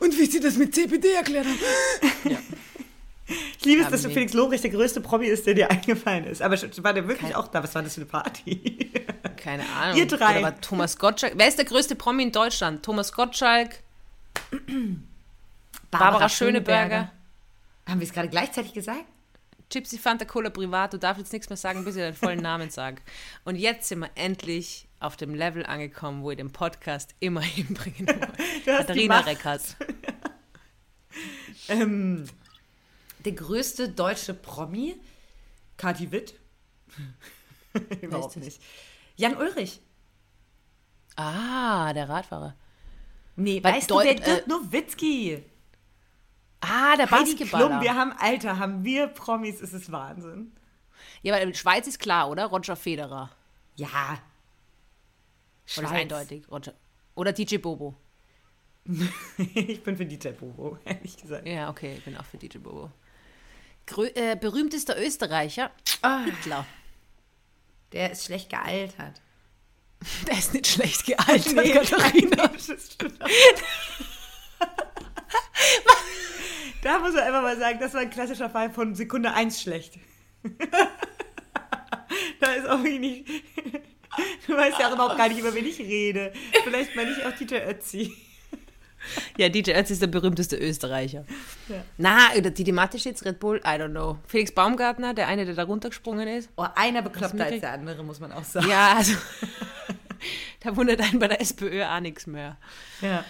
[0.00, 2.30] und wie sie das mit CBD erklärt haben.
[2.30, 2.38] Ja.
[3.58, 4.12] Ich liebe es, dass nee.
[4.12, 6.40] Felix Lobrecht der größte Promi ist, der dir eingefallen ist.
[6.40, 7.62] Aber war der wirklich auch da?
[7.62, 8.90] Was war das für eine Party?
[9.36, 9.98] Keine Ahnung.
[9.98, 10.40] Ihr drei.
[10.40, 11.34] Oder Thomas Gottschalk.
[11.36, 12.82] Wer ist der größte Promi in Deutschland?
[12.84, 13.82] Thomas Gottschalk,
[15.90, 17.10] Barbara, Schöneberger,
[17.86, 19.04] Haben wir es gerade gleichzeitig gesagt?
[19.70, 20.94] Gypsy Fanta Cola Privat.
[20.94, 23.02] Du darfst jetzt nichts mehr sagen, bis ich deinen vollen Namen sage.
[23.44, 28.06] Und jetzt sind wir endlich auf dem Level angekommen, wo ich den Podcast immer hinbringen.
[28.06, 29.20] Du die Katharina.
[29.20, 29.76] Reckers.
[31.68, 32.24] Ähm,
[33.24, 34.96] der größte deutsche Promi?
[35.76, 36.34] Kati Witt?
[38.02, 38.60] Überhaupt nicht.
[39.16, 39.80] Jan Ulrich.
[41.16, 42.54] Ah, der Radfahrer.
[43.36, 45.44] Nee, Weil weißt du, Deu- wer äh, Dirk Nowitzki?
[46.60, 47.80] Ah, der Heidi Klum, Basketballer.
[47.82, 50.52] wir haben, Alter, haben wir Promis, ist es Wahnsinn.
[51.22, 52.46] Ja, aber Schweiz ist klar, oder?
[52.46, 53.30] Roger Federer.
[53.76, 54.18] Ja.
[55.76, 55.90] Oder Schweiz.
[55.92, 56.50] eindeutig.
[56.50, 56.74] Roger.
[57.14, 57.94] Oder DJ Bobo.
[59.38, 61.46] ich bin für DJ Bobo, ehrlich gesagt.
[61.46, 62.90] Ja, okay, ich bin auch für DJ Bobo.
[63.96, 65.70] Äh, berühmtester Österreicher?
[66.02, 66.66] Ah, Hitler.
[67.92, 69.20] der ist schlecht gealtert.
[70.28, 72.50] Der ist nicht schlecht gealtert, Nee, Katharina.
[76.82, 79.94] Da muss man einfach mal sagen, das war ein klassischer Fall von Sekunde 1 schlecht.
[82.40, 83.24] da ist auch wenig.
[84.46, 86.32] Du weißt ja auch überhaupt gar nicht, über wen ich rede.
[86.62, 88.16] Vielleicht meine ich auch Dieter Ötzi.
[89.36, 91.24] Ja, DJ Ötzi ist der berühmteste Österreicher.
[91.68, 91.84] Ja.
[91.96, 94.18] Na, die Thematik jetzt Red Bull, I don't know.
[94.26, 96.50] Felix Baumgartner, der eine, der da runtergesprungen ist.
[96.56, 98.68] Oh, einer bekloppter als der andere, muss man auch sagen.
[98.68, 99.14] Ja, also.
[100.60, 102.56] da wundert einen bei der SPÖ auch nichts mehr.
[103.00, 103.24] Ja.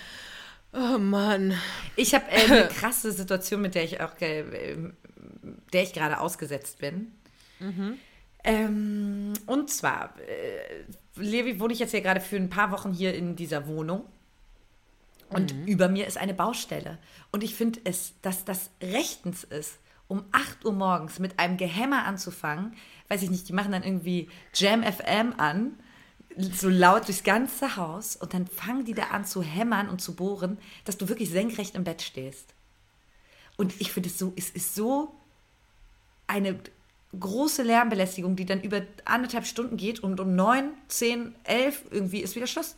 [0.73, 1.55] Oh Mann.
[1.97, 4.77] Ich habe äh, eine krasse Situation, mit der ich auch, äh,
[5.73, 7.13] der ich gerade ausgesetzt bin.
[8.45, 10.85] Ähm, und zwar, äh,
[11.17, 14.05] Levi, wohne ich jetzt hier gerade für ein paar Wochen hier in dieser Wohnung.
[15.31, 16.99] Und über mir ist eine Baustelle.
[17.33, 22.07] Und ich finde es, dass das rechtens ist, um 8 Uhr morgens mit einem Gehämmer
[22.07, 22.75] anzufangen.
[23.09, 25.79] Weiß ich nicht, die machen dann irgendwie Jam FM an,
[26.37, 28.17] so laut durchs ganze Haus.
[28.17, 31.75] Und dann fangen die da an zu hämmern und zu bohren, dass du wirklich senkrecht
[31.75, 32.55] im Bett stehst.
[33.57, 35.15] Und ich finde es so, es ist so
[36.27, 36.59] eine
[37.19, 42.37] große Lärmbelästigung, die dann über anderthalb Stunden geht und um neun, zehn, elf irgendwie ist
[42.37, 42.77] wieder Schluss.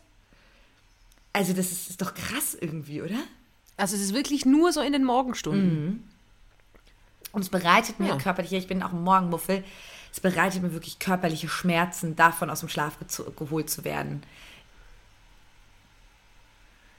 [1.32, 3.18] Also das ist, ist doch krass irgendwie, oder?
[3.76, 6.08] Also es ist wirklich nur so in den Morgenstunden.
[7.32, 8.16] Und es bereitet mir Ja.
[8.16, 9.62] körperlich, ich bin auch ein Morgenmuffel,
[10.12, 12.96] es bereitet mir wirklich körperliche Schmerzen, davon aus dem Schlaf
[13.36, 14.22] geholt zu werden.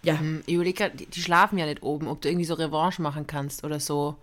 [0.04, 3.02] Ja, Ich überlege grad, die, die schlafen ja nicht oben, ob du irgendwie so Revanche
[3.02, 4.16] machen kannst oder so.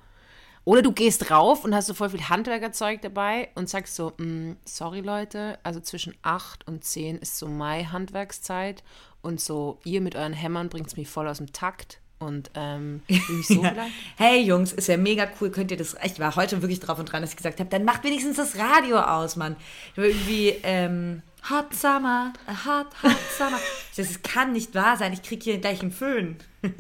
[0.69, 4.53] Oder du gehst rauf und hast so voll viel Handwerkerzeug dabei und sagst so, "Mm,
[4.67, 8.83] sorry Leute, also zwischen 8 und 10 ist so meine Handwerkszeit
[9.23, 13.01] und so, ihr mit euren Hämmern bringt es mich voll aus dem Takt und ähm,
[13.45, 13.87] so Ja.
[14.19, 15.97] Hey Jungs, ist ja mega cool, könnt ihr das.
[16.05, 18.59] Ich war heute wirklich drauf und dran, dass ich gesagt habe, dann macht wenigstens das
[18.59, 19.57] Radio aus, Mann.
[19.97, 23.59] Irgendwie, ähm, Hot Summer, a hot, hot Summer.
[23.97, 26.37] Das kann nicht wahr sein, ich krieg hier gleich einen Föhn.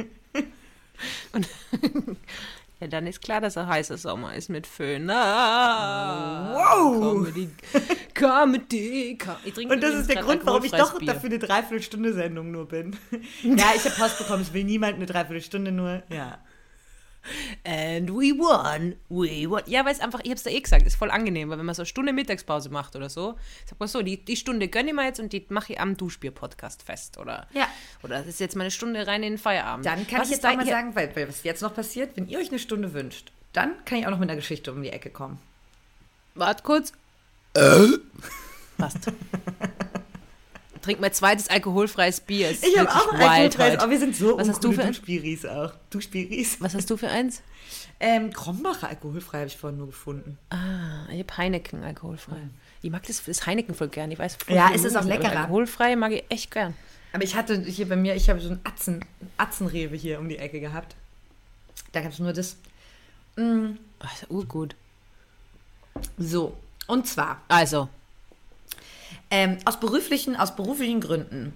[2.81, 5.11] Ja, dann ist klar, dass er heißer Sommer ist mit Föhn.
[5.11, 7.01] Ah, Wow.
[7.25, 7.51] Comedy,
[8.15, 11.13] Comedy, Co- Ich trinke Und das ist der Grund, warum ich doch Bier.
[11.13, 12.97] dafür eine Dreiviertelstunde-Sendung nur bin.
[13.43, 16.03] ja, ich habe Post bekommen, es will niemand eine Dreiviertelstunde nur.
[16.09, 16.39] Ja.
[17.65, 19.63] And we won, we won.
[19.67, 21.75] Ja, weil es einfach, ich hab's da eh gesagt, ist voll angenehm, weil wenn man
[21.75, 24.95] so eine Stunde Mittagspause macht oder so, sag mal so, die, die Stunde gönne ich
[24.95, 27.47] mir jetzt und die mache ich am Duschbier-Podcast fest, oder?
[27.53, 27.69] Ja.
[28.03, 29.85] Oder das ist jetzt meine Stunde rein in den Feierabend.
[29.85, 32.29] Dann kann Was ich jetzt auch mal sagen, weil, weil was jetzt noch passiert, wenn
[32.29, 34.91] ihr euch eine Stunde wünscht, dann kann ich auch noch mit einer Geschichte um die
[34.91, 35.39] Ecke kommen.
[36.35, 36.93] Wart kurz.
[38.77, 39.13] Passt.
[40.89, 42.49] Trink mein zweites alkoholfreies Bier.
[42.51, 44.87] Ist Ich habe auch ein alkoholfreies, aber wir sind so Was hast du für ein-
[44.89, 45.73] Duschspiris auch.
[45.91, 46.61] Duschspiris.
[46.63, 47.43] Was hast du für eins?
[48.01, 50.39] Ähm, Krombacher alkoholfrei habe ich vorhin nur gefunden.
[50.49, 52.39] Ah, ich habe Heineken alkoholfrei.
[52.81, 54.11] Ich mag das, das Heineken voll gern.
[54.11, 55.41] Ich weiß, Ja, es ist auch leckerer.
[55.41, 56.75] Alkoholfrei mag ich echt gern.
[57.13, 59.05] Aber ich hatte hier bei mir, ich habe so einen Atzen,
[59.37, 60.95] Atzenrewe hier um die Ecke gehabt.
[61.93, 62.57] Da gab es nur das.
[63.37, 64.75] Ach, ist ja urgut.
[66.17, 67.89] So, und zwar, Also,
[69.31, 71.55] ähm, aus, beruflichen, aus beruflichen Gründen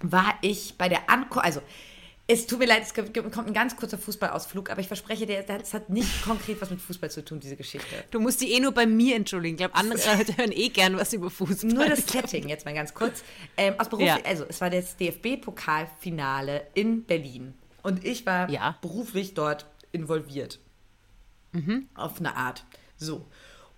[0.00, 1.62] war ich bei der Ankunft, also
[2.28, 5.72] es tut mir leid, es kommt ein ganz kurzer Fußballausflug, aber ich verspreche dir, das
[5.72, 7.86] hat nicht konkret was mit Fußball zu tun, diese Geschichte.
[8.10, 9.54] du musst die eh nur bei mir entschuldigen.
[9.54, 11.70] Ich glaube, andere Leute hören eh gern was über Fußball.
[11.72, 13.22] Nur das Setting jetzt mal ganz kurz.
[13.56, 14.18] Ähm, aus Beruf, Ja.
[14.24, 17.54] Also es war das DFB-Pokalfinale in Berlin.
[17.82, 18.76] Und ich war Ja.
[18.80, 20.58] beruflich dort involviert.
[21.94, 22.64] Auf eine Art.
[22.98, 23.24] So.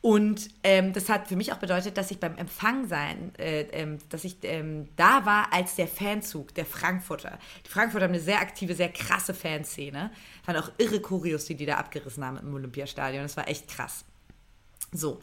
[0.01, 3.99] Und ähm, das hat für mich auch bedeutet, dass ich beim Empfang sein, äh, ähm,
[4.11, 7.38] dass ich ähm, da war als der Fanzug der Frankfurter.
[7.66, 10.12] Die Frankfurter haben eine sehr aktive, sehr krasse Fanszene.
[10.46, 13.24] Waren auch irre Choreos, die die da abgerissen haben im Olympiastadion.
[13.24, 14.05] Das war echt krass.
[14.92, 15.20] So,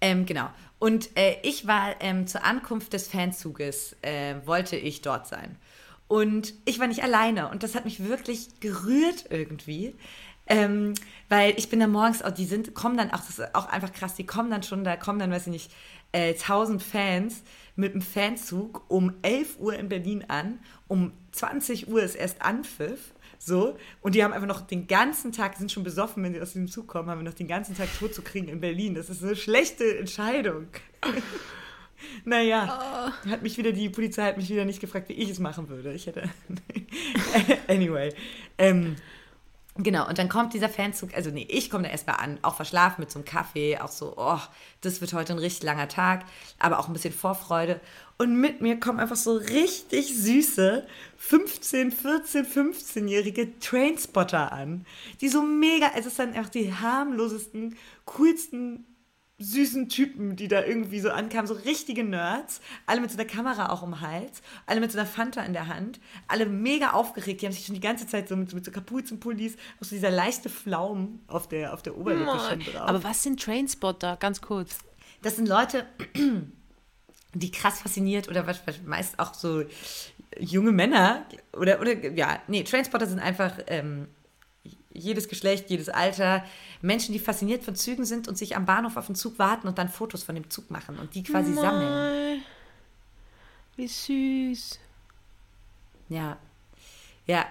[0.00, 0.50] ähm, genau.
[0.80, 5.56] Und äh, ich war ähm, zur Ankunft des Fanzuges, äh, wollte ich dort sein.
[6.08, 9.94] Und ich war nicht alleine und das hat mich wirklich gerührt irgendwie.
[10.46, 10.94] Ähm,
[11.28, 13.92] weil ich bin da morgens, auch, die sind, kommen dann, auch das ist auch einfach
[13.92, 15.70] krass, die kommen dann schon, da kommen dann, weiß ich nicht,
[16.12, 17.42] äh, 1000 Fans
[17.74, 23.12] mit einem Fanzug um 11 Uhr in Berlin an, um 20 Uhr ist erst Anpfiff,
[23.38, 26.40] so, und die haben einfach noch den ganzen Tag, die sind schon besoffen, wenn sie
[26.40, 28.94] aus dem Zug kommen, haben wir noch den ganzen Tag tot zu kriegen in Berlin.
[28.94, 30.68] Das ist eine schlechte Entscheidung.
[32.26, 35.70] Naja, hat mich wieder, die Polizei hat mich wieder nicht gefragt, wie ich es machen
[35.70, 35.94] würde.
[35.94, 36.28] Ich hätte.
[37.68, 38.12] anyway.
[38.58, 38.96] Ähm,
[39.78, 43.00] genau, und dann kommt dieser Fanzug, also nee, ich komme da erstmal an, auch verschlafen
[43.00, 44.40] mit so einem Kaffee, auch so, oh,
[44.80, 46.24] das wird heute ein richtig langer Tag,
[46.58, 47.80] aber auch ein bisschen Vorfreude.
[48.18, 50.86] Und mit mir kommen einfach so richtig süße
[51.18, 54.86] 15, 14, 15-jährige Trainspotter an,
[55.20, 58.86] die so mega, also es sind einfach die harmlosesten, coolsten
[59.38, 63.68] süßen Typen, die da irgendwie so ankamen, so richtige Nerds, alle mit so einer Kamera
[63.68, 67.46] auch um Hals, alle mit so einer Fanta in der Hand, alle mega aufgeregt, die
[67.46, 70.48] haben sich schon die ganze Zeit so mit, mit so Kapuzenpullis, auch so dieser leichte
[70.48, 72.88] Flaum auf der, auf der Oberlippe schon drauf.
[72.88, 74.16] Aber was sind Trainspotter?
[74.16, 74.78] Ganz kurz.
[75.20, 75.86] Das sind Leute,
[77.34, 79.64] die krass fasziniert oder was, was meist auch so
[80.38, 84.08] junge Männer oder, oder ja, nee, Trainspotter sind einfach ähm,
[84.96, 86.44] jedes Geschlecht, jedes Alter,
[86.82, 89.78] Menschen, die fasziniert von Zügen sind und sich am Bahnhof auf den Zug warten und
[89.78, 92.38] dann Fotos von dem Zug machen und die quasi sammeln.
[92.38, 92.42] Mei,
[93.76, 94.78] Wie süß.
[96.08, 96.38] Ja.
[97.26, 97.46] Ja.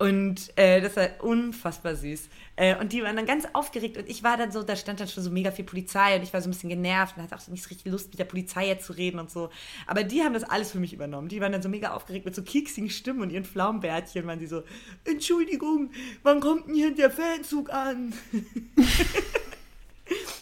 [0.00, 2.30] Und äh, das war unfassbar süß.
[2.56, 5.08] Äh, und die waren dann ganz aufgeregt und ich war dann so, da stand dann
[5.08, 7.40] schon so mega viel Polizei und ich war so ein bisschen genervt und hatte auch
[7.40, 9.50] so nicht so richtig Lust, mit der Polizei jetzt zu reden und so.
[9.86, 11.28] Aber die haben das alles für mich übernommen.
[11.28, 14.46] Die waren dann so mega aufgeregt mit so kieksigen Stimmen und ihren Pflaumenbärtchen waren die
[14.46, 14.62] so,
[15.04, 15.90] Entschuldigung,
[16.22, 18.14] wann kommt denn hier der Fanzug an?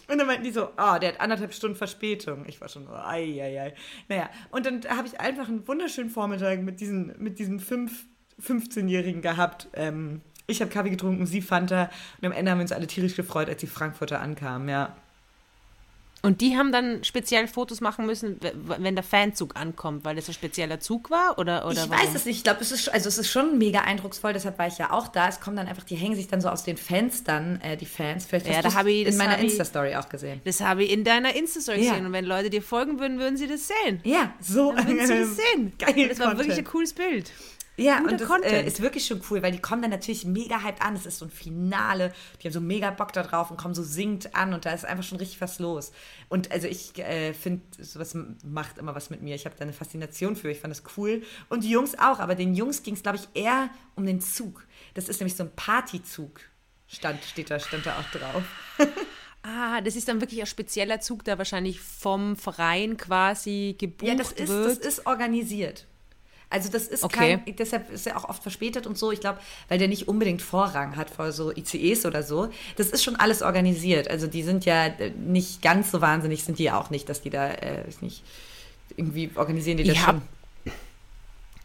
[0.07, 2.43] Und dann meinten die so, ah, der hat anderthalb Stunden Verspätung.
[2.47, 3.73] Ich war schon so, ei, ei, ei.
[4.07, 8.07] Naja, und dann habe ich einfach einen wunderschönen Vormittag mit diesen, mit diesen fünf
[8.45, 9.67] 15-Jährigen gehabt.
[9.73, 11.89] Ähm, ich habe Kaffee getrunken, sie Fanta.
[12.21, 14.95] Und am Ende haben wir uns alle tierisch gefreut, als die Frankfurter ankamen, ja.
[16.21, 20.33] Und die haben dann speziell Fotos machen müssen, wenn der Fanzug ankommt, weil das ein
[20.33, 21.39] spezieller Zug war?
[21.39, 22.03] Oder, oder ich warum?
[22.03, 22.35] weiß es nicht.
[22.39, 25.07] Ich glaube, es ist, also es ist schon mega eindrucksvoll, deshalb war ich ja auch
[25.07, 25.29] da.
[25.29, 28.25] Es kommen dann einfach, die hängen sich dann so aus den Fenstern, äh, die Fans.
[28.25, 30.41] Vielleicht Ja, hast da ich- in meiner Insta-Story auch gesehen.
[30.43, 31.91] Das habe ich in deiner Insta-Story Ja.
[31.91, 32.07] gesehen.
[32.07, 34.01] Und wenn Leute dir folgen würden, würden sie das sehen.
[34.03, 35.71] Ja, so Dann würden sie das sehen.
[35.79, 36.57] Geil das war wirklich Content.
[36.57, 37.31] ein cooles Bild.
[37.83, 38.67] Ja, Guter und das äh, Content.
[38.67, 40.95] ist wirklich schon cool, weil die kommen dann natürlich mega hyped an.
[40.95, 42.13] Es ist so ein Finale.
[42.41, 44.85] Die haben so mega Bock da drauf und kommen so singend an und da ist
[44.85, 45.91] einfach schon richtig was los.
[46.27, 49.35] Und also ich äh, finde, sowas macht immer was mit mir.
[49.35, 50.51] Ich habe da eine Faszination für.
[50.51, 51.23] Ich fand das cool.
[51.49, 52.19] Und die Jungs auch.
[52.19, 54.65] Aber den Jungs ging es, glaube ich, eher um den Zug.
[54.93, 56.41] Das ist nämlich so ein Partyzug.
[56.87, 58.43] Stand, steht da, stand da auch drauf.
[59.41, 64.15] Ah, das ist dann wirklich ein spezieller Zug, der wahrscheinlich vom Verein quasi gebucht Ja,
[64.15, 64.67] das ist, wird.
[64.67, 65.87] das ist organisiert.
[66.51, 67.39] Also das ist Okay.
[67.45, 69.11] kein, deshalb ist er auch oft verspätet und so.
[69.11, 72.49] Ich glaube, weil der nicht unbedingt Vorrang hat vor so ICEs oder so.
[72.75, 74.07] Das ist schon alles organisiert.
[74.09, 77.21] Also die sind ja äh, nicht ganz so wahnsinnig, sind die ja auch nicht, dass
[77.21, 78.23] die da, äh, nicht,
[78.97, 80.15] irgendwie organisieren die das Ich schon.
[80.15, 80.21] hab-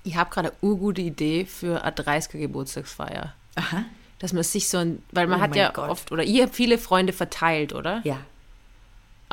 [0.07, 3.33] ich habe gerade eine urgute Idee für eine 30er Geburtstagsfeier.
[3.55, 3.85] Aha.
[4.19, 5.89] Dass man sich so ein, weil man Oh hat ja Gott.
[5.89, 8.03] oft, oder ihr habt viele Freunde verteilt, oder?
[8.05, 8.19] Ja.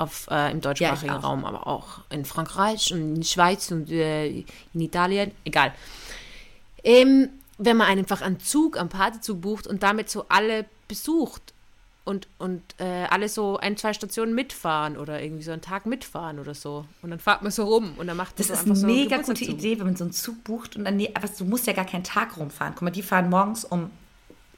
[0.01, 1.19] Auf, äh, Im deutschsprachigen Ja.
[1.19, 4.27] Raum, aber auch in Frankreich und in der Schweiz und äh,
[4.73, 5.73] in Italien, egal.
[6.83, 7.29] Ähm,
[7.59, 11.53] wenn man einfach einen Zug, einen Partyzug bucht und damit so alle besucht
[12.03, 16.39] und, und äh, alle so ein, zwei Stationen mitfahren oder irgendwie so einen Tag mitfahren
[16.39, 16.85] oder so.
[17.03, 19.17] Und dann fahrt man so rum und dann macht Das so ist einfach eine mega
[19.17, 19.43] gute.
[19.43, 21.85] Idee, wenn man so einen Zug bucht und dann, nee, aber du musst ja gar
[21.85, 22.73] keinen Tag rumfahren.
[22.73, 23.91] Guck mal, die fahren morgens um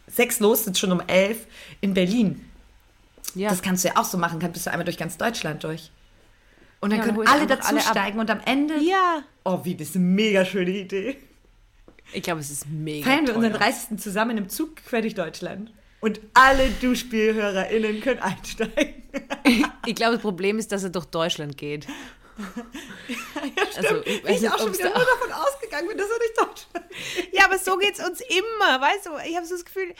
[0.07, 1.45] sechs los, sind schon um elf
[1.81, 2.49] in Berlin.
[3.35, 3.49] Ja.
[3.49, 5.91] Das kannst du ja auch so machen, kannst bist du einmal durch ganz Deutschland durch.
[6.81, 8.77] Und dann Ja, dann können alle dazusteigen und am Ende.
[8.79, 9.23] ja.
[9.45, 11.17] Oh, wie, das ist eine mega schöne Idee.
[12.13, 13.99] Ich glaube, es ist mega Feiern wir unseren 30.
[13.99, 15.71] zusammen im Zug quer durch Deutschland.
[16.01, 19.01] Und alle Du-SpielhörerInnen können einsteigen.
[19.85, 21.85] Ich glaube, das Problem ist, dass er durch Deutschland geht.
[22.37, 23.77] ja, stimmt.
[23.77, 26.85] Also, ich ich auch schon wieder nur davon ausgegangen bin, dass er durch Deutschland
[27.31, 29.11] Ja, aber so geht es uns immer, weißt du?
[29.29, 29.93] Ich habe so das Gefühl,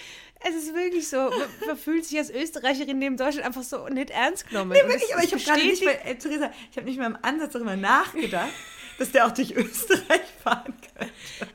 [0.47, 4.09] es ist wirklich so, man, man fühlt sich als Österreicherin neben Deutschland einfach so nicht
[4.09, 4.71] ernst genommen.
[4.71, 7.17] Nee, wirklich, aber ich habe gerade nicht mal, äh, Theresa, ich habe nicht mal im
[7.21, 8.51] Ansatz darüber nachgedacht,
[8.97, 11.09] dass der auch durch Österreich fahren kann.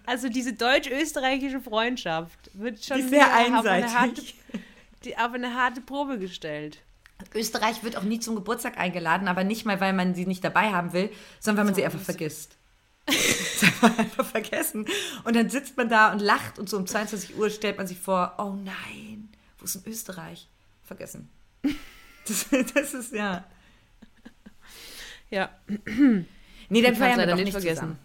[0.07, 4.35] Also diese deutsch-österreichische Freundschaft wird schon Die sehr wieder auf eine, harte, einseitig.
[5.05, 6.79] die, auf eine harte Probe gestellt.
[7.35, 10.71] Österreich wird auch nie zum Geburtstag eingeladen, aber nicht mal, weil man sie nicht dabei
[10.73, 11.11] haben will,
[11.41, 12.58] sondern weil man sie einfach vergisst.
[13.61, 14.87] Das ist einfach, einfach vergessen.
[15.25, 17.99] Und dann sitzt man da und lacht und so um 22 Uhr stellt man sich
[17.99, 19.29] vor, oh nein,
[19.59, 20.49] wo ist denn Österreich?
[20.85, 21.29] Vergessen.
[22.27, 22.45] Das,
[22.75, 23.47] das ist ja.
[25.31, 25.49] Ja,
[26.69, 27.77] Nee, dann feiern wir doch nicht nicht vergessen.
[27.77, 27.99] zusammen.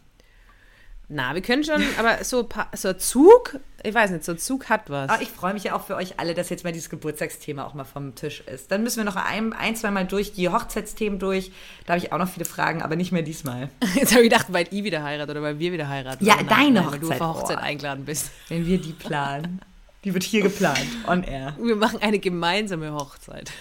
[1.14, 4.70] Na, wir können schon, aber so, so ein Zug, ich weiß nicht, so ein Zug
[4.70, 5.10] hat was.
[5.10, 7.76] Aber ich freue mich ja auch für euch alle, dass jetzt mal dieses Geburtstagsthema auch
[7.76, 8.72] mal vom Tisch ist.
[8.72, 11.52] Dann müssen wir noch ein, ein zwei Mal durch die Hochzeitsthemen durch.
[11.86, 13.70] Da habe ich auch noch viele Fragen, aber nicht mehr diesmal.
[13.96, 16.26] Jetzt habe ich gedacht, weil ich wieder heirate oder weil wir wieder heiraten.
[16.26, 17.64] Ja, Aber deine Weil du Hochzeit, auf Hochzeit oh.
[17.64, 18.32] eingeladen bist.
[18.50, 19.62] Wenn wir die planen.
[20.04, 21.56] Die wird hier geplant, on air.
[21.62, 23.52] Wir machen eine gemeinsame Hochzeit.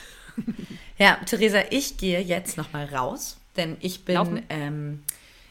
[0.99, 5.03] Ja, Theresa, ich gehe jetzt nochmal raus, denn ich bin ähm,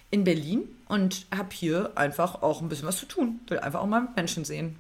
[0.09, 3.39] in Berlin und habe hier einfach auch ein bisschen was zu tun.
[3.47, 4.75] Will einfach auch mal Menschen sehen.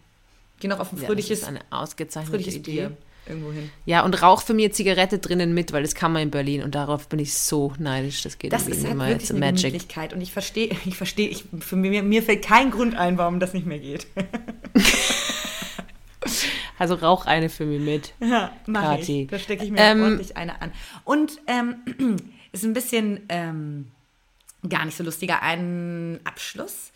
[0.59, 2.71] Gehe noch auf ein fröhliches, das ist eine ausgezeichnete fröhliches Idee.
[2.71, 2.97] Bier
[3.27, 3.69] irgendwo hin.
[3.85, 6.75] Ja, und rauch für mir Zigarette drinnen mit, weil das kann man in Berlin und
[6.75, 8.23] darauf bin ich so neidisch.
[8.23, 9.63] Das geht Das ist halt immer wirklich a eine magic.
[9.71, 13.39] Gemütlichkeit und ich verstehe, ich verstehe, ich, für mir, mir fällt kein Grund ein, warum
[13.39, 14.07] das nicht mehr geht.
[16.77, 18.13] Also rauch eine für mich mit.
[18.27, 19.23] Ja, mach Kathi.
[19.23, 19.27] ich.
[19.27, 20.71] Da stecke ich mir Ähm, ordentlich eine an.
[21.03, 21.75] Und ähm,
[22.51, 23.91] ist ein bisschen ähm,
[24.67, 26.91] gar nicht so lustiger, ein Abschluss.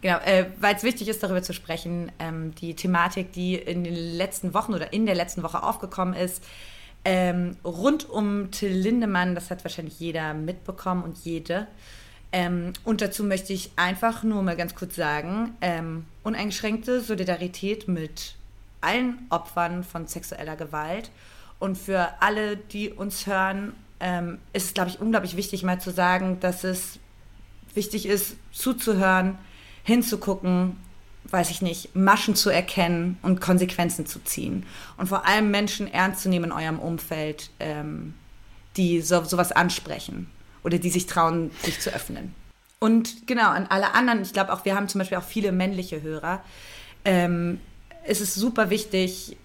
[0.00, 3.94] Genau, äh, weil es wichtig ist, darüber zu sprechen, ähm, die Thematik, die in den
[3.94, 6.42] letzten Wochen oder in der letzten Woche aufgekommen ist,
[7.04, 11.68] ähm, rund um Till Lindemann, das hat wahrscheinlich jeder mitbekommen und jede.
[12.32, 18.36] Ähm, und dazu möchte ich einfach nur mal ganz kurz sagen, ähm, uneingeschränkte Solidarität mit
[18.80, 21.10] allen Opfern von sexueller Gewalt.
[21.58, 26.38] Und für alle, die uns hören, ähm, ist glaube ich, unglaublich wichtig, mal zu sagen,
[26.40, 26.98] dass es
[27.74, 29.38] wichtig ist, zuzuhören,
[29.84, 30.76] hinzugucken,
[31.24, 34.66] weiß ich nicht, Maschen zu erkennen und Konsequenzen zu ziehen.
[34.96, 38.14] Und vor allem Menschen ernst zu nehmen in eurem Umfeld, ähm,
[38.76, 40.28] die so, sowas ansprechen
[40.64, 42.34] oder die sich trauen, sich zu öffnen.
[42.80, 46.02] Und genau, an alle anderen, ich glaube auch, wir haben zum Beispiel auch viele männliche
[46.02, 46.42] Hörer,
[47.04, 47.60] ähm,
[48.04, 49.36] es ist super wichtig,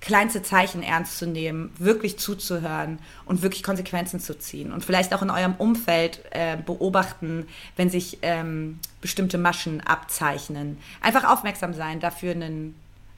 [0.00, 4.72] kleinste Zeichen ernst zu nehmen, wirklich zuzuhören und wirklich Konsequenzen zu ziehen.
[4.72, 10.78] Und vielleicht auch in eurem Umfeld äh, beobachten, wenn sich ähm, bestimmte Maschen abzeichnen.
[11.00, 12.74] Einfach aufmerksam sein, dafür einen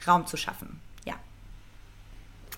[0.07, 0.81] Raum zu schaffen.
[1.05, 1.15] Ja.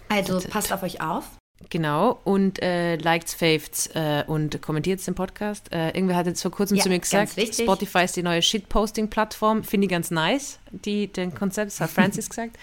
[0.08, 1.24] Also passt auf euch auf.
[1.68, 5.70] Genau, und äh, liked, faved äh, und kommentiert den Podcast.
[5.72, 7.32] Äh, irgendwer hat jetzt vor kurzem Ja, zu mir gesagt.
[7.32, 9.62] Spotify ist die neue Shitposting-Plattform.
[9.62, 12.56] Finde ich ganz nice, die, den Konzept, das hat Francis gesagt.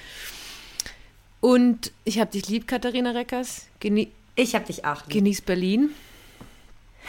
[1.39, 3.67] Und ich habe dich lieb, Katharina Reckers.
[3.79, 5.13] Genie ich habe dich auch lieb.
[5.13, 5.89] Genieß Berlin.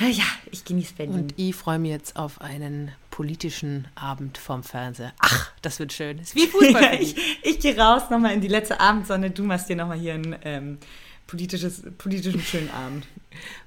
[0.00, 1.14] Ja, ich genieße Berlin.
[1.14, 5.12] Und ich freue mich jetzt auf einen politischen Abend vom Fernseher.
[5.18, 6.18] Ach, das wird schön.
[6.20, 6.82] Ist wie Fußball.
[6.82, 9.30] ja, ich, ich gehe raus nochmal in die letzte Abendsonne.
[9.30, 10.78] Du machst dir nochmal hier einen ähm,
[11.26, 13.06] politisches, politischen schönen Abend.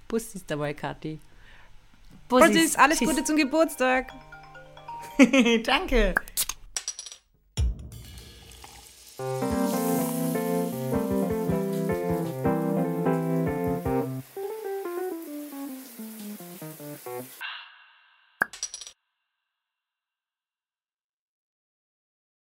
[0.08, 1.20] Bussis dabei, Kathi.
[2.30, 3.10] Bussis, Bussis alles Tschüss.
[3.10, 4.12] Gute zum Geburtstag.
[5.66, 6.16] Danke.